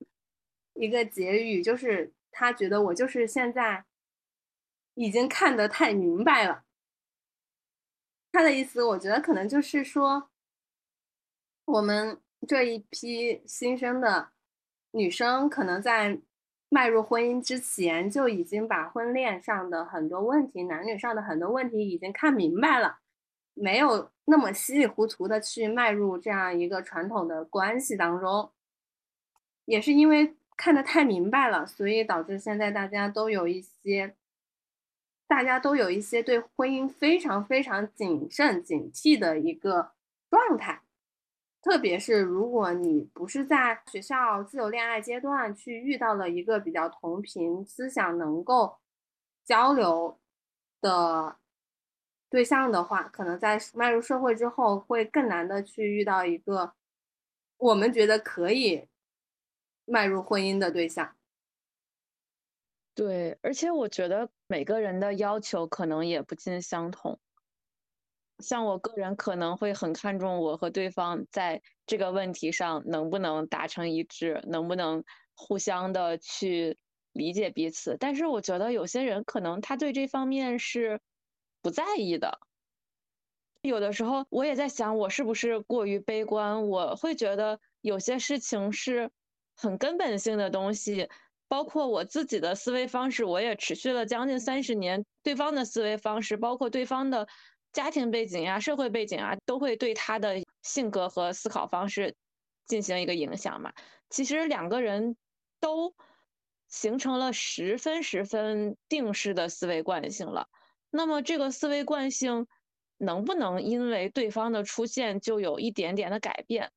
[0.74, 3.86] 一个结语就是，她觉得我就是现在
[5.00, 6.66] 已经看得太明白了。
[8.34, 10.30] 他的意思，我觉得可能就是说，
[11.64, 14.32] 我们这一批新生的
[14.92, 16.20] 女生可能在。
[16.72, 23.00] 迈入婚姻之前就已经把婚恋上的很多问题、男女上的很多问题已经看明白了，
[23.56, 28.52] 没有那么稀里糊涂的去迈入这样一个传统的关系当中。
[29.66, 34.16] 也是因为看得太明白了，所以导致现在大家都有一些，
[35.30, 39.92] 大家都有一些对婚姻非常非常谨慎警惕的一个
[40.28, 40.82] 状态。
[41.62, 48.80] 特别是如果你不是在学校自由恋爱阶段去遇到了一个比较同频思想能够
[49.46, 50.18] 交流
[50.82, 51.38] 的
[52.28, 56.74] 对象的话，可能在迈入社会之后会更难的去遇到一个
[57.58, 58.88] 我们觉得可以
[59.86, 61.16] 迈入婚姻的对象。
[63.00, 67.18] 对，而且我觉得每个人的要求可能也不尽相同。
[68.40, 75.02] 像我个人可能会很看重我和对方在这个问题上能不能达成一致，能不能
[75.34, 76.78] 互相的去
[77.14, 77.96] 理解彼此。
[77.98, 81.00] 但是我觉得有些人可能他对这方面是
[81.62, 82.38] 不在意的。
[83.62, 86.68] 有的时候我也在想，我是不是过于悲观？
[86.68, 89.10] 我会觉得有些事情是
[89.56, 91.10] 很根本性的东西，
[91.50, 97.28] 包括我自己的思维方式，我也持续了将近三十年，对方的思维方式，包括对方的。
[97.72, 102.16] 家庭背景呀、社会背景啊，都会对他的性格和思考方式
[102.66, 103.72] 进行一个影响嘛。
[104.10, 105.16] 其实两个人
[105.60, 105.94] 都
[106.68, 110.48] 形成了十分十分定式的思维惯性了。
[110.90, 112.48] 那么这个思维惯性
[112.98, 116.72] 能不能因为对方的出现就有一点点的改变？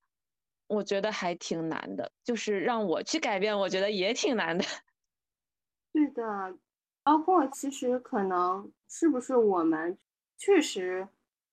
[0.75, 2.11] 我觉得还挺难的。
[2.25, 4.65] 就是让我去改变，我觉得也挺难的。
[5.93, 6.57] 对的，
[7.03, 9.99] 包括其实可能是不是我们。
[10.39, 11.07] 确实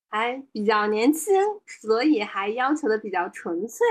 [0.09, 1.31] 还比较年轻，
[1.67, 3.85] 所以还要求的比较纯粹。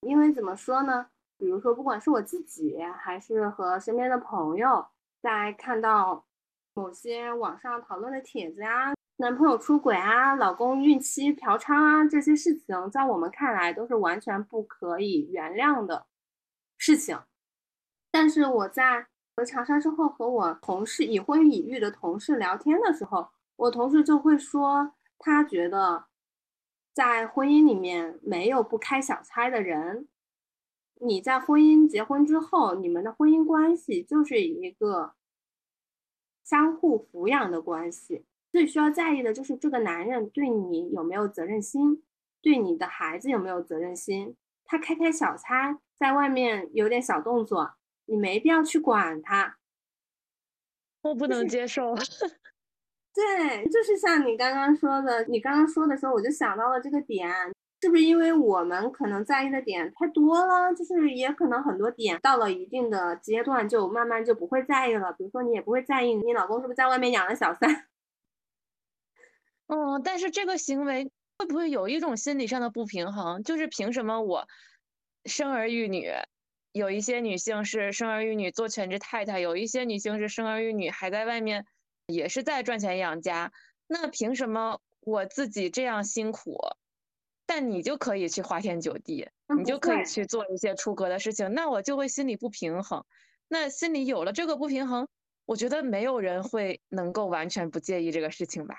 [0.00, 1.08] 因为怎么说呢？
[1.38, 4.86] 比如说，不管是我自己，还是和身边的朋友，
[5.22, 6.26] 在看到
[6.74, 16.06] 某些网上讨论的帖子呀，男朋友出轨啊，老公孕期嫖娼啊，这些事情，在我们看来都是完全不可以原谅的
[16.78, 17.20] 事情。
[18.10, 23.28] 但是我在回长沙之后，和我同事已婚已育的同事聊天的时候。
[23.56, 26.06] 我同事就会说，他觉得
[26.94, 30.08] 在婚姻里面没有不开小差的人。
[30.94, 35.12] 你在婚姻结婚之后，你们的婚姻关系就是一个
[36.42, 38.24] 相互抚养的关系。
[38.52, 42.02] 最需要在意的就是这个男人对你有没有责任心，
[42.42, 44.36] 对你的孩子有没有责任心。
[44.64, 47.72] 他开开小差，在外面有点小动作，
[48.06, 49.56] 你没必要去管他。
[51.02, 51.94] 我不能接受。
[53.12, 57.28] 对，就是像你刚刚说的，你刚刚说的时候，我就想到了这个点，
[57.80, 60.72] 是不是因为我们可能在意的点太多了？
[60.74, 65.12] 就是也可能很多点到了一定的阶段，就慢慢就不会在意了。
[65.12, 67.86] 比如说，你也不会在意你老公是不是在外面养了小三。
[69.70, 73.42] 嗯，但是这个行为会不会有一种心理上的不平衡？
[73.44, 74.48] 就是凭什么我
[75.24, 76.10] 生儿育女，
[76.72, 81.66] 有一些女性是生儿育女做全职太太，有一些女性是生儿育女还在外面。
[82.06, 83.52] 也是在赚钱养家，
[83.86, 86.58] 那凭什么我自己这样辛苦，
[87.46, 93.04] 但你就可以去花天酒地，你就可以去做一些出格的事情，那我就会心里不平衡。
[93.46, 95.06] 那心里有了这个不平衡，
[95.46, 98.74] 我觉得没有人会能够完全不介意这个事情吧？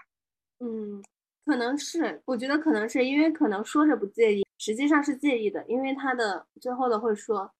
[0.64, 1.02] 嗯，
[1.44, 7.52] 可能是，我觉得可能是因为可能说着不介意，实际上是介意的，因为他的最后的会说，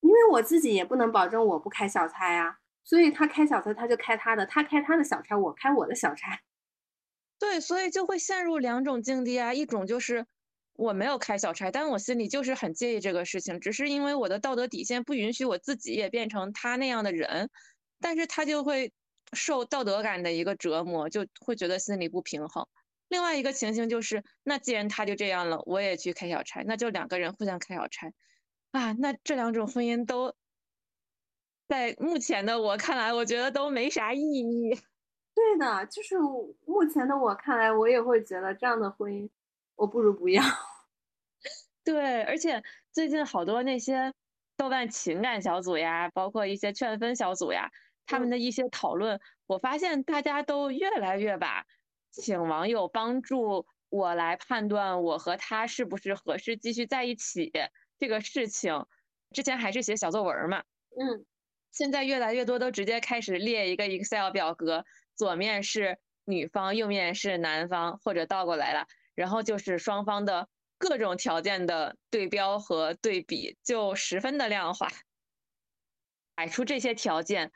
[0.00, 2.56] 因为我自己也不能保证我不开小差呀。
[2.84, 6.40] 所以他开小差，他就开他的；他开他的小差，我开我的小差。
[7.38, 9.52] 对，所以就会陷入两种境地啊。
[9.52, 10.24] 一种就是
[10.74, 17.50] 我没有开小差，但我心里就是很介意这个事情，只是因为我的道德底线不允许我自己也变成他那样的人。
[18.00, 18.92] 但是他就会
[19.32, 22.66] 受道德感的一个折磨，就会觉得心里不平衡。
[23.08, 28.12] 另外一个情形就是，那既然他就这样了，我也去开小差，那就两个人互相开小差
[28.70, 28.92] 啊。
[28.92, 30.34] 那这两种婚姻都。
[31.68, 34.78] 在目前的我看来，我觉得都没啥意义。
[35.34, 36.18] 对的，就是
[36.66, 39.30] 目前的我看来，我也会觉得这样的婚姻，
[39.76, 40.42] 我不如不要。
[41.82, 44.12] 对，而且最近好多那些
[44.54, 47.70] 豆瓣情感小组呀，包括一些劝分小组呀，
[48.06, 51.66] 他们的一些讨论，我发现大家都越来越把
[52.10, 57.52] 请网友帮助我来判断我和他是不是合适继续在一起
[57.98, 58.86] 这个事情，
[59.32, 60.64] 之前还是写小作文嘛，
[60.98, 61.24] 嗯。
[61.70, 64.84] 现在越来越多都直接开始列一个 Excel 表格，
[65.16, 74.88] 左面是女方，右面是男方，或者倒过来了，然后就是双方的各种条件的对标和对比，就十分的量化。
[76.34, 77.52] 摆出这些条件，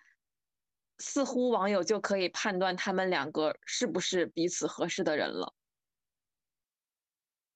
[0.99, 5.55] 似乎网友就可以判断他们两个是不是彼此合适的人了。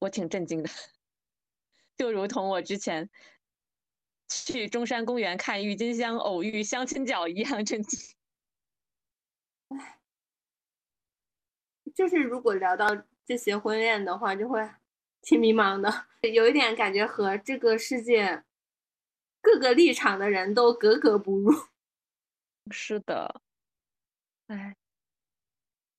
[0.01, 0.71] 我挺震惊的，
[1.97, 3.11] 就如同我之前。
[4.33, 7.99] 去中山公园看郁金香偶遇相亲角一样震惊。
[9.71, 9.99] 唉，
[11.93, 12.87] 就是如果聊到
[13.27, 14.71] 这些婚恋的话，就会
[15.21, 18.45] 挺迷茫的，有一点感觉和这个世界
[19.41, 21.53] 各个立场的人都格格不入。
[22.69, 23.41] 是的，
[24.49, 24.75] 唉。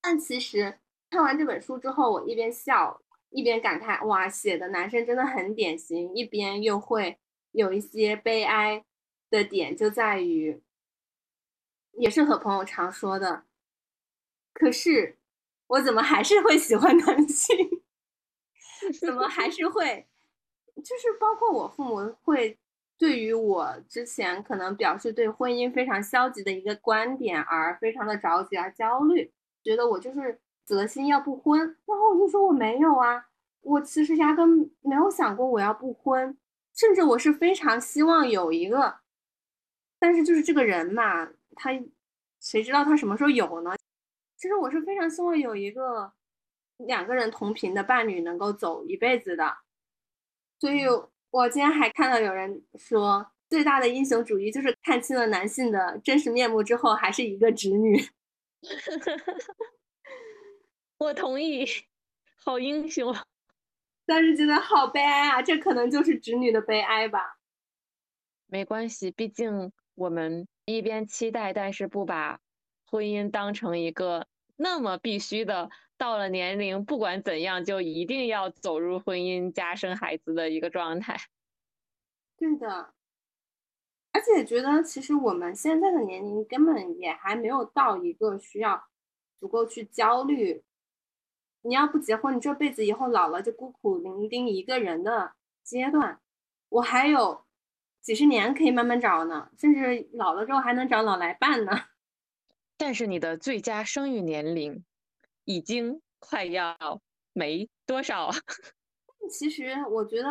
[0.03, 7.18] 但其实看完这本书之后，我一边笑一边感叹：哇，写的男生真的很典型，一边又会。
[7.51, 8.86] 有一些悲哀
[9.30, 10.62] 的点就在于，
[11.93, 13.43] 也是和朋友常说的，
[14.53, 15.18] 可是
[15.68, 17.55] 我怎么还是会喜欢男性？
[19.01, 20.07] 怎么还是会？
[20.78, 22.59] 就是包括我父母会
[23.02, 29.34] 对于我之前可能表示对婚姻非常消极的一个观点而非常的着急而焦虑，
[29.64, 31.60] 觉得我就是死了心要不婚。
[31.60, 33.26] 然后我就说我没有啊，
[33.62, 36.38] 我其实压根没有想过我要不婚，
[36.76, 38.99] 甚至我是非常希望有一个，
[39.97, 41.72] 但是就是这个人嘛，他
[42.39, 43.72] 谁知道他什么时候有呢？
[44.38, 46.14] 其实我是非常希望有一个
[46.78, 49.58] 两个人同频的伴侣能够走一辈子的。
[50.60, 50.84] 所以，
[51.32, 58.05] 我今天还看到有人说，最大的英雄主义就是看清了男性的真实面目之后，还是一个直女。
[60.99, 61.65] 我同意，
[62.43, 63.15] 好英雄。
[64.05, 67.38] 但是觉得好悲哀啊，这可能就是直女的悲哀吧。
[68.47, 72.41] 没关系，毕竟我们一边期待，但是不把
[72.86, 74.27] 婚姻当成一个
[74.57, 75.69] 那么必须的。
[76.02, 81.16] 到了年龄，不管怎样，就一定要走入婚姻、加生孩子的一个状态。
[82.39, 82.95] 对的，
[84.12, 88.88] 而且觉得其实我们现在的年龄根本也还没有到一个需要
[89.38, 90.64] 足够去焦虑。
[91.62, 96.20] 你要不结婚，你这辈子以后老了就孤苦伶仃一个人的阶段。
[96.70, 97.45] 我还有
[98.02, 101.72] 几十年可以慢慢找呢，甚至老了之后还能找老来伴呢。
[102.76, 104.84] 但是你的最佳生育年龄。
[105.45, 107.01] 已经快要
[107.33, 108.31] 没多少。
[109.29, 110.29] 其实我觉得，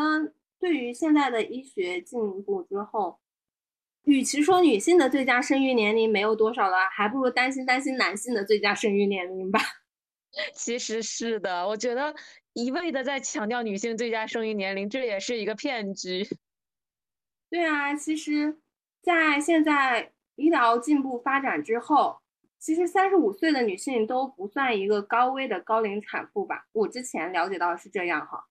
[0.58, 3.20] 对于现在的医学进步之后，
[4.04, 9.60] 与其说女性的最佳生育年龄没有多少了，还不如担心担心男性的最佳生育年龄吧。
[10.54, 12.14] 其实是的，我觉得
[12.52, 16.28] 一味的在强调女性最佳生育年龄，这也是一个骗局。
[17.48, 18.60] 对啊，其实，
[19.02, 22.19] 在现在医疗进步发展之后。
[22.60, 26.66] 其实三十五岁的女性都不算一个高危的高龄产妇吧？
[26.72, 28.48] 我之前了解到是这样哈。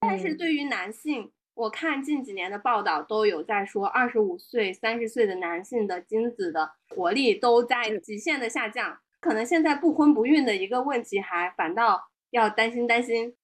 [0.00, 8.98] 但是对于男性，我看近几年的报道都有在说，二十五岁、三十岁的男性的精子的活力都在极限的下降。
[9.20, 13.36] 可能现在不婚不孕的一个问题，还反倒要担心担心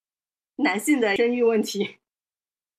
[0.57, 1.99] 男性的生育问题。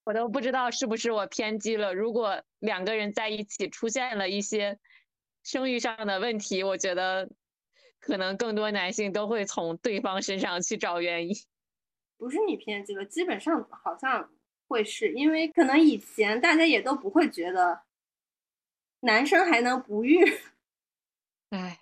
[0.03, 1.93] 我都不知道是不是我偏激了。
[1.93, 4.77] 如果两个人在一起出现了一些。
[5.43, 7.29] 生育上的问题，我觉得
[7.99, 11.35] 可能更多男性都会从对方身上去找原因。
[12.17, 14.29] 不是你偏激了，基本上好像
[14.67, 17.81] 会是因为可能以前大家也都不会觉得
[18.99, 20.19] 男生还能不育。
[21.51, 21.81] 哎，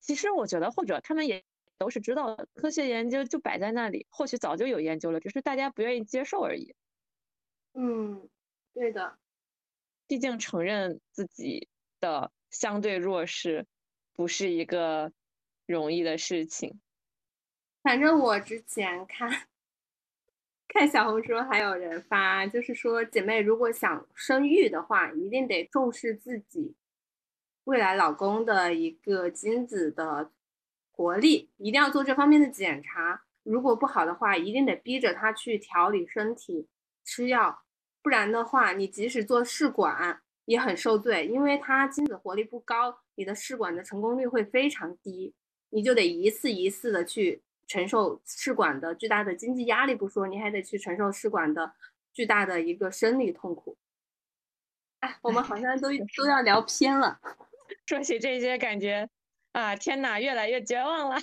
[0.00, 1.44] 其实我觉得或者他们也
[1.76, 6.74] 都是知道科学研究就摆在那里，或许早就有研究了，只是大家不愿意接受而已。
[7.74, 8.28] 嗯，
[8.72, 9.18] 对的，
[10.06, 11.68] 毕竟承认自己
[12.00, 12.32] 的。
[12.54, 13.66] 相对弱势，
[14.14, 15.12] 不是一个
[15.66, 16.80] 容易的事情。
[17.82, 19.48] 反正我之前看，
[20.68, 26.76] 看小红书还有人发，就是说姐妹如果想生育的话，一定得重视自己
[27.64, 30.30] 未来老公的一个精子的
[30.92, 33.24] 活力，一定要做这方面的检查。
[33.42, 36.68] 如果不好的话，一定得逼着他去调理身体，
[37.04, 37.64] 吃药，
[38.00, 40.22] 不然的话，你即使做试管。
[40.46, 45.34] 也很受罪，因为它精子活力不高，你的试管的成功率会非常低，
[45.70, 51.72] 你就得一次一次的去承受试管的巨大的经济压力不说，你还得去承受试管的
[52.12, 53.76] 巨大的一个生理痛苦。
[55.00, 57.20] 哎，我们好像都 都要聊偏了，
[57.86, 59.08] 说起这些感觉
[59.52, 61.16] 啊，天哪，越来越绝望了。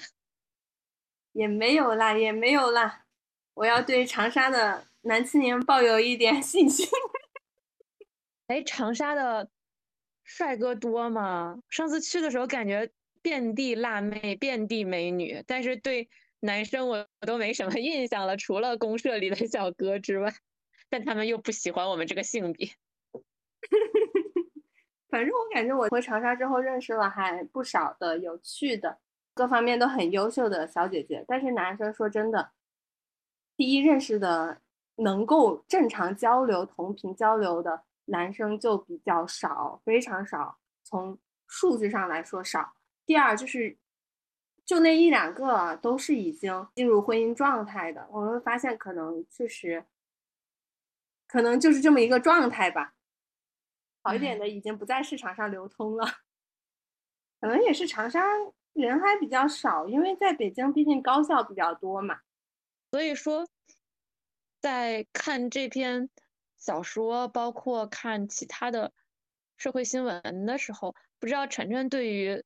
[1.34, 3.06] 也没有啦，也没有啦，
[3.54, 6.88] 我要对长沙的男青年抱有一点信心。
[8.52, 9.50] 哎，长沙的
[10.26, 11.58] 帅哥多吗？
[11.70, 12.92] 上次去的时候感觉
[13.22, 16.10] 遍地辣妹，遍地美女，但是对
[16.42, 20.34] 男生我我都没什么印象了，除了公社里的小哥之外，
[20.90, 22.68] 但他们又不喜欢我们这个性别。
[25.10, 29.00] 反正我感觉我回长沙之后认识了还不少的有趣的，
[29.34, 32.52] 各方面都很优秀的小姐姐，但是男生说真的，
[33.56, 34.60] 第一认识的
[34.96, 37.84] 能够正常交流、同频交流的。
[38.12, 42.74] 男生就比较少，非常少，从数据上来说少。
[43.06, 43.78] 第二就是，
[44.66, 48.08] 就那一两个都是已经进入婚姻状态的。
[48.12, 49.86] 我们发现可能确实，
[51.26, 52.94] 可能就是这么一个状态吧。
[54.04, 56.06] 好一点的已经不在市场上流通了，
[57.40, 58.22] 可能也是长沙
[58.74, 62.20] 人还比较少，因为在北京毕竟高校比较多嘛。
[62.92, 63.48] 所以说，
[64.60, 66.10] 在看这篇。
[66.62, 68.94] 小说，包括看其他的
[69.58, 72.44] 社会新闻的时候，不知道晨晨对于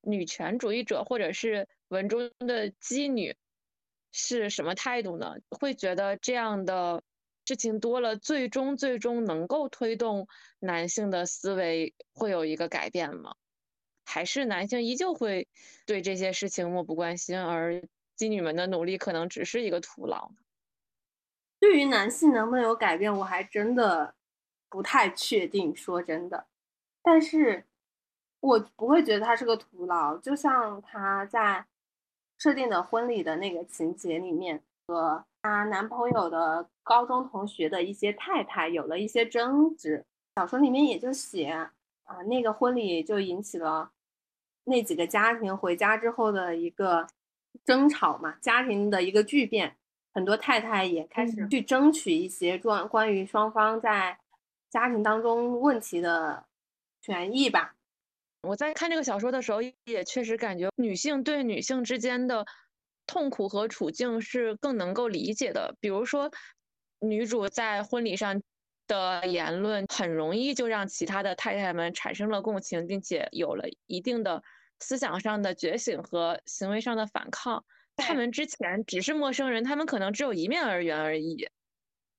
[0.00, 3.36] 女权主义者或者是文中的妓女
[4.12, 5.34] 是什么态度呢？
[5.50, 7.02] 会觉得这样的
[7.44, 10.28] 事情多了，最终最终能够推动
[10.60, 13.34] 男性的思维会有一个改变吗？
[14.04, 15.48] 还是男性依旧会
[15.84, 17.82] 对这些事情漠不关心，而
[18.16, 20.36] 妓女们的努力可能只是一个徒劳呢？
[21.60, 24.14] 对于男性能不能有改变，我还真的
[24.68, 25.74] 不太确定。
[25.74, 26.46] 说真的，
[27.02, 27.66] 但是
[28.40, 30.16] 我不会觉得他是个徒劳。
[30.18, 31.66] 就像他在
[32.38, 40.04] 设定的婚礼的那个情节里面，和她男朋友的高中同学的一些太太有了一些争执。
[40.36, 41.46] 小说里面也就写
[42.04, 43.90] 啊，那个婚礼就引起了。
[44.64, 47.08] 那几个家庭回家之后的一个
[47.64, 49.76] 争吵嘛，家庭的一个巨变，
[50.18, 54.18] 很多太太也开始去争取一些关关于双方在
[54.68, 56.44] 家庭当中问题的
[57.00, 57.76] 权益吧。
[58.42, 62.44] 我在看这个小说的时候，也确实感觉女性对女性之间的
[63.06, 65.76] 痛苦和处境是更能够理解的。
[65.78, 66.28] 比如说，
[66.98, 68.42] 女主在婚礼上
[68.88, 74.42] 的言论，很容易就让其他的太太们产生了共情，并且有了一定的。
[74.80, 77.64] 思想上的觉醒和行为上的反抗，
[77.98, 81.48] 他们之前只是陌生人，他们可能只有一面而缘而已。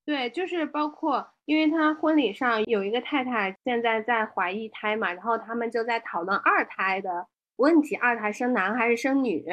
[0.06, 7.28] 对，就是包括，因为他婚礼上有一个太太现在在怀一胎嘛，然后他们就在讨论二胎的
[7.58, 9.46] 问题，二胎生男还是生女？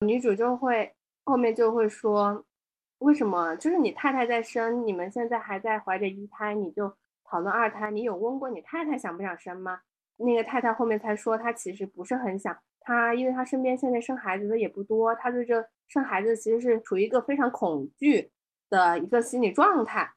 [0.00, 0.94] 女主就会
[1.24, 2.44] 后面就会说，
[2.98, 3.56] 为什么？
[3.56, 6.94] 就是你太太在生，你们现在还在怀着一胎，你就
[7.24, 7.90] 讨论二胎？
[7.90, 9.80] 你有问过你太太想不想生吗？
[10.16, 12.54] 那个太太后面才说，她其实不是很想，
[12.84, 18.30] 他因为他身边现在生孩子的也不多，他对这生孩子其实是处于一个非常恐惧
[18.70, 20.12] 的一个心理状态。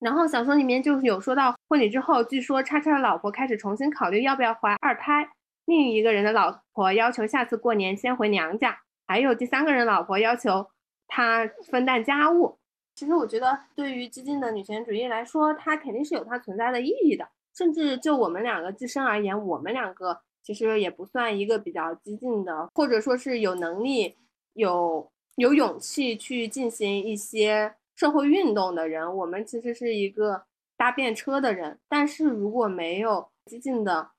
[0.00, 5.30] 然后小说里面就有说到婚礼之后，据说叉叉的老婆开始重新考虑要不要怀二胎，
[5.64, 10.68] 另一个人的老婆要求下次过年先回娘家，还有第三个人老婆要求
[11.06, 12.58] 他分担家务。
[12.94, 17.28] 其实我觉得，对于激进的女权主义来说，它肯定是有它存在的意义的。
[17.56, 24.14] 甚至就我们两个自身而言，我们两个其实也不算一个比较激进的，或者说是有能力、
[24.52, 29.16] 有有勇气去进行一些社会运动的人。
[29.16, 30.44] 我们其实是一个
[30.76, 31.80] 搭便车的人。
[31.88, 34.10] 但是如果没有激进的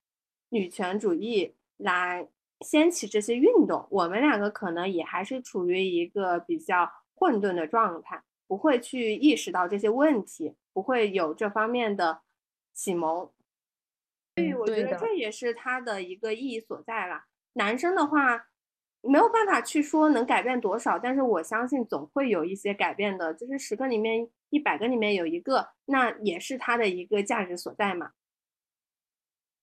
[0.50, 2.28] 女权主义来
[2.62, 12.22] 掀起这些运动，我们两个可能也还是处于一个比较混沌的状态，不会去意识到这些问题，不会有这方面的。
[12.78, 13.32] 启蒙，
[14.36, 17.24] 所以我觉得这也是它的一个意义所在了。
[17.54, 18.48] 男生的话
[19.02, 23.34] 没有办法去说能改变多少，但是我相信总会有一些改变的。
[23.34, 28.12] 就是十个里面一百个里面有一个，那也是它的一个价值所在嘛。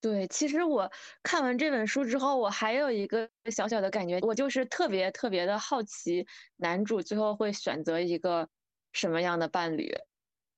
[0.00, 0.90] 对，其实我
[1.22, 8.48] 看完这本书之后，我还有一个小小的感觉，我就是特别特别的好奇，男主最后会选择一个
[8.92, 9.92] 什么样的伴侣。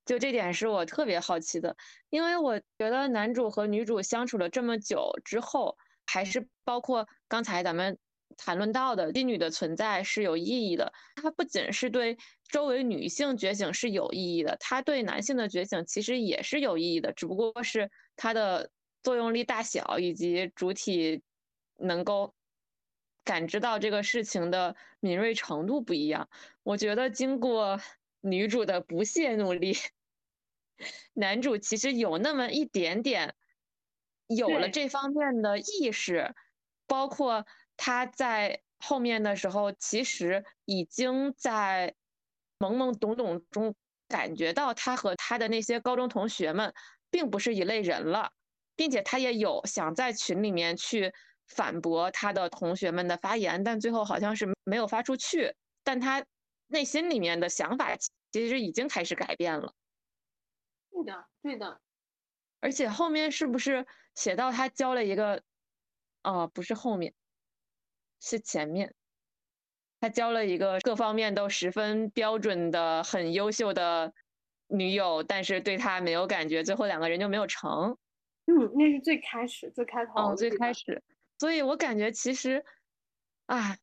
[0.04, 1.74] 就这点是我特别好奇的，
[2.10, 7.96] 因为我觉得男主和女主相处了这么久之后，还是包括刚才咱们
[8.36, 10.92] 谈论到的妓女的存在是有意义的。
[11.16, 12.18] 它不仅是对
[12.50, 18.70] 周围女性觉醒是有意义的，它对男性的觉醒其实也是有意义的，只不过是它的
[19.02, 21.22] 作用力大小以及主体
[21.78, 22.34] 能够
[23.24, 26.28] 感知到这个事情的敏锐程度不一样。
[26.62, 27.80] 我觉得经过。
[28.26, 29.76] 女主的不懈努力，
[31.12, 33.34] 男主其实有那么一点点
[34.26, 36.34] 有了这方面的意识，
[36.86, 37.46] 包括
[37.76, 41.94] 他在后面的时候，其实已经在
[42.58, 43.74] 懵懵懂懂中
[44.08, 46.72] 感觉到他和他的那些高中同学们
[47.10, 48.30] 并不是一类人了，
[48.74, 51.12] 并且他也有想在群里面去
[51.46, 55.54] 反驳他的同学们的发言，但最后好像是没有发出去，
[55.84, 56.24] 但他。
[56.66, 57.96] 内心里面的想法
[58.32, 59.74] 其实已经开始改变了。
[60.90, 61.80] 对的，对的。
[62.60, 65.42] 而且后面是不是写到他交了一个？
[66.22, 67.12] 哦，不是后面，
[68.20, 68.94] 是前面。
[70.00, 74.12] 他交了一个各方面都十分标准的、很优秀的
[74.68, 77.98] 女友，但是对他没有感觉，最后两个人就没有成。
[78.46, 80.12] 嗯，那是最开始、最开头。
[80.16, 81.02] 哦，最开始。
[81.38, 82.64] 所以我感觉其实，
[83.46, 83.76] 啊，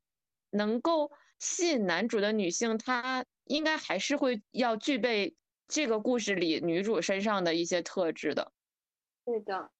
[0.50, 1.12] 能够。
[1.42, 5.36] 吸引男主的女性，她应该还是会要具备
[5.68, 8.54] 这个故事里女主身上的一些特质的。
[9.26, 9.72] 对的，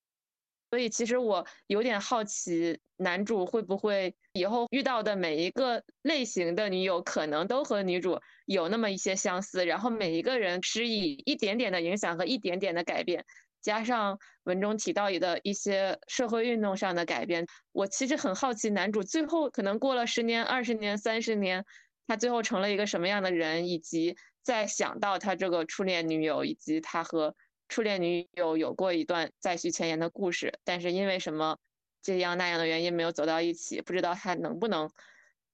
[0.70, 13.24] 所以其实我有点好奇，男主会不会以后遇到的每一个类型的女友，可能都和女主有那么一些相似，然后每一个人施以一点点的影响和一点点的改变，
[13.62, 21.64] 加上文中提到的一些社会运动上的改变，我其实很好奇，男主最后可能过了十年、二十年、三十年，
[22.06, 27.34] 他最后成了一个什么样的人，以及在想到他这个初恋女友，以及他和。
[27.68, 31.56] 初恋女友有过一段再续前缘的故事，但是因为什么
[32.02, 34.90] 这样那样的原因没有走到一起，不知道他能不能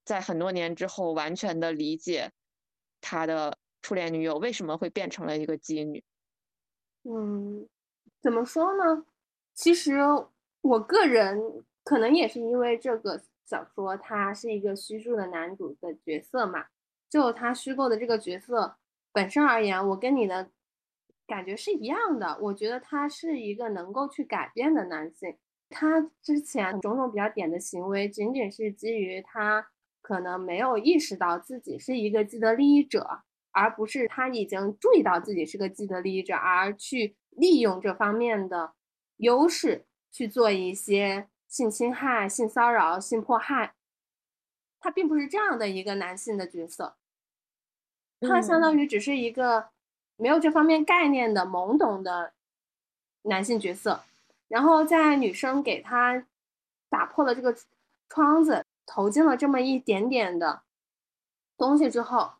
[0.04, 2.32] 在很多年之后完全的理解
[3.00, 6.02] 他的初恋女友为什么会变成了一个妓女。
[7.04, 7.68] 嗯，
[8.20, 9.04] 怎么说呢？
[9.54, 9.98] 其实
[10.60, 16.66] 我个人可能也是因为这个小说，它是一个虚构的男主的角色嘛，
[17.08, 18.76] 就他虚构的这个角色
[19.12, 20.50] 本身而言，我跟你的。
[21.26, 25.36] 感觉是一样的，我觉得他是一个能够去改变的男性。
[25.68, 29.68] 他之前种种比较点的行为，仅仅是基于他
[30.00, 33.06] 可能没有意识到自己是一个既得利益者，
[33.52, 38.74] 而不是他已经注意到自己是个既得利益者，而去利用这方面的
[39.16, 43.74] 优势去做一些性侵害、性骚扰、性迫害。
[44.78, 46.96] 他并不是这样的一个男性的角色，
[48.20, 49.70] 他相当于只是一个。
[50.20, 52.32] 没有这方面概念的懵懂的
[53.22, 54.02] 男性角色，
[54.48, 56.26] 然后在女生给他
[56.90, 57.56] 打破了这个
[58.08, 60.62] 窗子，投进了这么一点点的
[61.56, 62.32] 东西之后，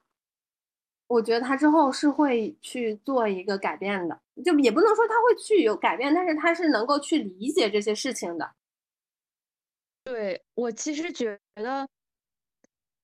[1.07, 8.51] 我觉得他之后是会去做一个改变的，就也不能说他会去有改变，但是他是能够去理解这些事情的。
[10.05, 11.89] 对我其实觉得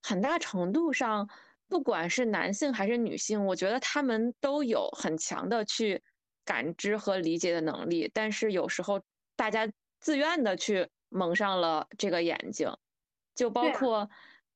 [0.03, 1.29] 很大程度上。
[1.67, 6.01] 不管是男性还是女性，我觉得他们都有很强的去
[6.45, 8.09] 感知和理解的能力。
[8.13, 9.03] 但是有时候
[9.35, 9.69] 大家
[9.99, 12.71] 自愿的去蒙上了这个眼睛，
[13.35, 14.09] 就包括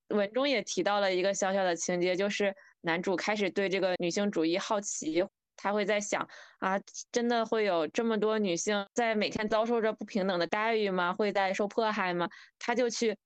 [0.08, 5.24] 文中也提到了一个小小的情节，就是男主开始对这个女性主义好奇，
[5.58, 6.26] 他会在想
[6.60, 6.80] 啊，
[7.12, 11.12] 真的会有这么多女性在每天遭受着不平等的待遇吗？
[11.12, 12.30] 会在受迫害吗？
[12.58, 13.18] 他就去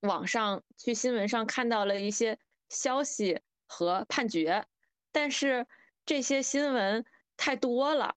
[0.00, 2.38] 网上去新闻上看到了一些。
[2.72, 4.64] 消息和判决，
[5.10, 5.66] 但是
[6.06, 7.04] 这些新闻
[7.36, 8.14] 太多了，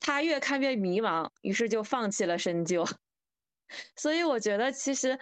[0.00, 2.86] 他越看越迷茫，于是就放弃了深究。
[3.96, 5.18] 所以我觉得，其实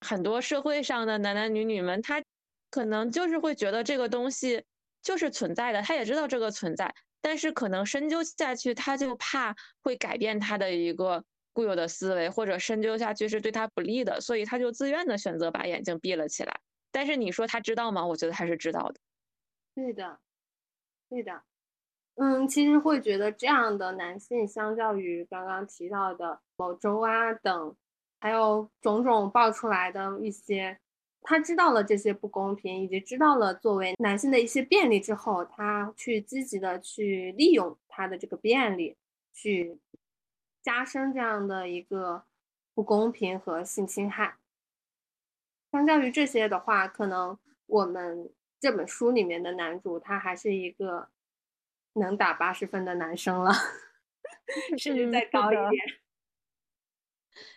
[0.00, 2.24] 很多社会上的男男女女们，他
[2.70, 4.64] 可能就是会觉得这个东西
[5.04, 16.58] 就是存在的，他也知道这个存在，但是可能深究下去，他就怕会改变他的一个固有的思维，或者深究下去是对他不利的，所以他就自愿的选择把眼睛闭了起来。
[16.90, 18.06] 但是你说他知道吗？
[18.06, 18.94] 我觉得他是知道的。
[19.74, 20.18] 对的，
[21.08, 21.42] 对的。
[22.16, 27.76] 嗯，其实会觉得这样的男性，相较于刚刚提到的某周啊等，
[28.20, 30.78] 还有种种爆出来的一些，
[31.26, 38.94] 他知道了这些不公平，以及知道了作为男性的一些便利之后，他去积极的去利用他的这个便利，
[39.32, 39.80] 去
[40.62, 42.24] 加深这样的一个
[42.74, 44.36] 不公平和性侵害。
[45.72, 51.08] 相较于这些的话，可能我们这本书里面的男主他还是一个
[51.94, 53.50] 能打八十分的男生了，
[54.76, 56.03] 甚至再高一点。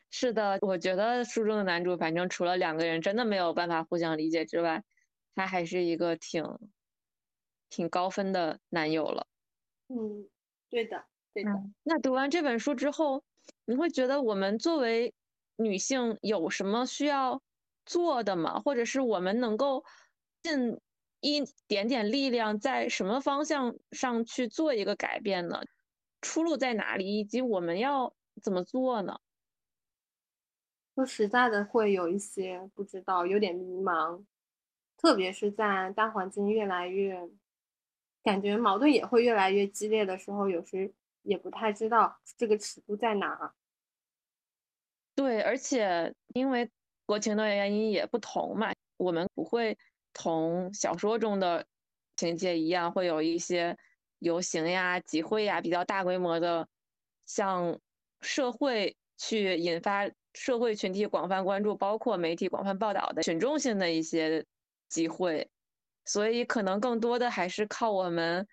[0.09, 4.83] 是的，我觉得书中的男主，反正除了两个人真的没有办法互相理解之外，
[5.35, 6.43] 他还是一个挺
[7.69, 9.27] 挺高分的男友了。
[9.89, 10.27] 嗯，
[10.69, 11.51] 对的，对的。
[11.83, 13.23] 那读完这本书之后，
[13.65, 15.13] 你会觉得我们作为
[15.55, 17.41] 女性有什么需要？
[17.85, 19.85] 做的吗，或者是我们能够
[20.43, 20.77] 尽
[21.21, 25.61] 一点点力量，在什么方向上去做一个改变呢？
[26.19, 27.17] 出路在哪里？
[27.17, 28.13] 以及我们要
[28.43, 29.21] 怎么做呢？
[30.97, 34.25] 说实在的，会有一些不知道，有点迷茫，
[34.97, 37.29] 特别是在大环境越来越
[38.23, 40.91] 感觉矛盾也会越来越激烈的时候，有时
[41.21, 43.53] 也不太知道这个尺度在哪。
[45.13, 46.67] 对，而且因为。
[47.05, 49.77] 国情的原因也不同嘛，我们不会
[50.11, 51.65] 同小说中的
[52.17, 53.77] 情节一样，会有一些
[54.19, 56.67] 游行呀、集会呀，比较大规模的，
[57.25, 57.79] 向
[58.19, 60.09] 社会去引发
[60.39, 64.45] 社会群体广泛关注，包括媒体广泛报道的群众性的一些
[64.87, 65.49] 机会，
[66.05, 68.47] 所以可能更多的还是靠我们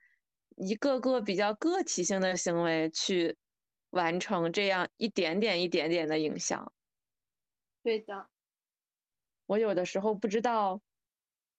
[0.57, 3.37] 一个个比较个体性的行为去
[3.91, 6.73] 完成这样一点点、一点点的影响。
[7.83, 8.29] 对的。
[9.47, 10.81] 我有的时候不知道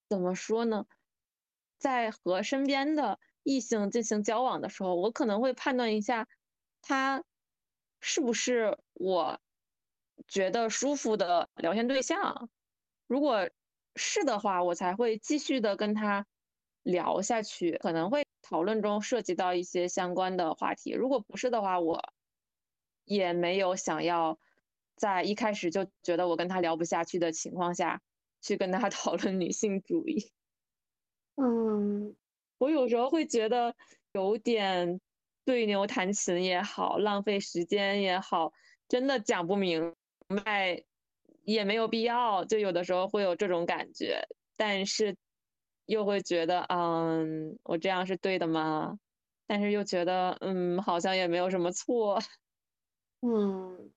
[0.09, 0.85] 怎么说呢，
[1.77, 6.27] 在和身边的异性进行交往的时候，我可能会判断一下
[6.81, 7.23] 他
[8.01, 9.39] 是不是我
[10.27, 12.49] 觉得舒服的聊天对象。
[13.07, 13.49] 如果
[13.95, 16.25] 是的话，我才会继续的跟他
[16.83, 20.91] 聊下去，可能会讨论中涉及到一些相关的话题。
[20.91, 22.01] 如果不是的话，我
[23.05, 24.39] 也没有想要
[24.95, 28.01] 在一开始就觉得我跟他聊不下去的情况下
[28.41, 30.31] 去跟他 讨论女性主义。
[31.35, 32.15] 嗯，
[32.57, 33.75] 我有时候会觉得
[34.13, 34.99] 有点
[35.43, 38.53] 对牛弹琴也好，浪费时间也好，
[38.87, 39.95] 真的讲不明
[40.29, 40.83] 白，
[41.43, 42.43] 也没有必要。
[42.45, 44.21] 就有的时候会有这种感觉，
[44.57, 45.15] 但是
[45.85, 48.97] 又会觉得，嗯，我这样是对的吗？
[49.47, 52.19] 但是又觉得，嗯，好像也没有什么错。
[53.21, 53.91] 嗯，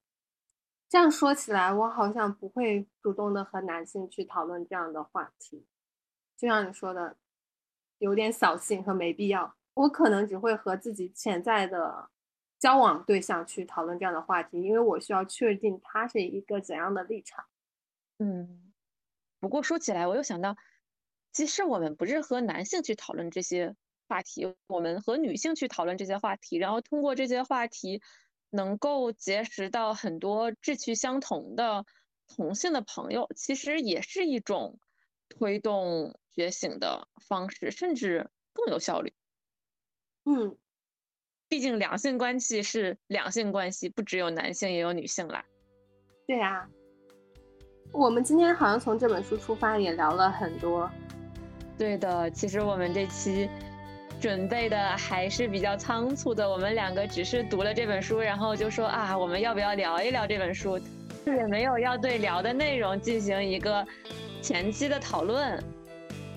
[0.88, 5.66] 这样说起来，我好像不会主动的和男性去讨论这样的话题，
[6.36, 7.16] 就像你说的。
[8.00, 12.10] 有点扫兴和没必要，我可能只会和自己潜在的
[12.58, 17.44] 交往对象去讨论这样的话题，因为我需要确定他是一个怎样的立场。
[18.18, 18.72] 嗯，
[19.40, 20.56] 不过说起来，我又想到，
[21.32, 23.74] 其实我们不是和男性去讨论这些
[24.08, 28.02] 话题，我们和女性去讨论这些话题，然后通过这些话题，
[28.50, 31.84] 能够结识到很多志趣相同的
[32.26, 34.78] 同性的朋友，其实也是一种
[35.28, 36.18] 推动。
[36.38, 39.12] 觉醒的方式，甚至更有效率。
[40.24, 40.56] 嗯，
[41.48, 45.42] 毕竟两性关系是两性关系，不只有男性也有女性啦。
[46.26, 46.68] 对啊，
[47.92, 50.90] 我们今天好像从这本书出发，也聊了很多。
[51.78, 53.48] 对的，其实我们这期
[54.20, 60.78] 准备的还是比较仓促的，我们两个只是读了这本书，然后就说啊，我们要不要聊一聊这本书？
[61.24, 63.86] 也没有要对聊的内容进行一个
[64.42, 65.62] 前期的讨论。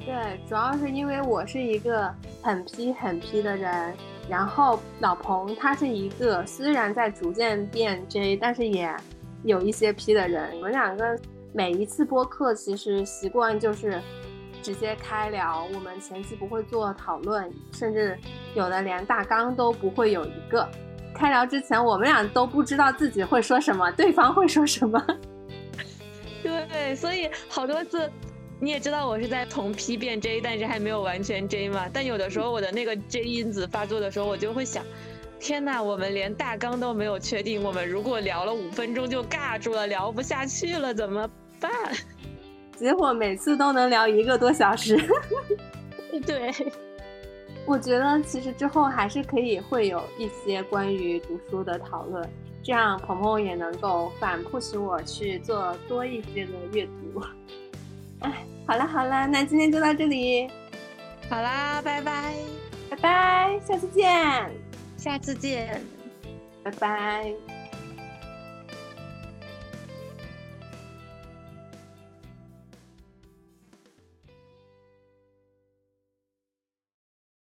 [0.06, 3.96] 对，主要是因为我是一个很批很批的人，
[4.32, 8.90] 然后老彭他是一个虽然在逐渐变 J，但是也
[9.44, 10.56] 有一些 P 的人。
[10.56, 11.20] 我们两个
[11.54, 14.02] 每一次播客其实习惯就是
[14.62, 18.18] 直接开聊，我们前期不会做讨论，甚至
[18.56, 20.66] 有的连大纲都不会有一个。
[21.14, 25.06] 开聊之前，我们俩都不知道自己会说什么，对方会说什么。
[26.42, 28.10] 对，所以好多次。
[28.64, 31.90] 你也知道我是在从 P 变 J，但是还没有完全 J 嘛。
[31.92, 34.86] 但有的时候我的那个 J 因子发作的时候，我就会想，
[35.40, 41.28] 天哪，我们连大纲都没有确定，我们如果聊了五分钟就尬住了，聊不下去了怎么
[41.60, 41.72] 办？
[42.78, 44.96] 结果每次都能聊一个多小时。
[46.24, 46.52] 对，
[47.66, 52.30] 我觉得其实之后还是可以会有一些关于读书的讨论，
[52.62, 57.24] 这样鹏鹏也能够反复使我去做多一些的阅读。
[58.22, 58.32] 哎，
[58.66, 60.50] 好啦好啦，那今天就到这里，
[61.30, 62.34] 好啦，拜拜，
[62.90, 64.50] 拜拜，下次见，
[64.98, 65.82] 下次见，
[66.64, 67.51] 拜拜。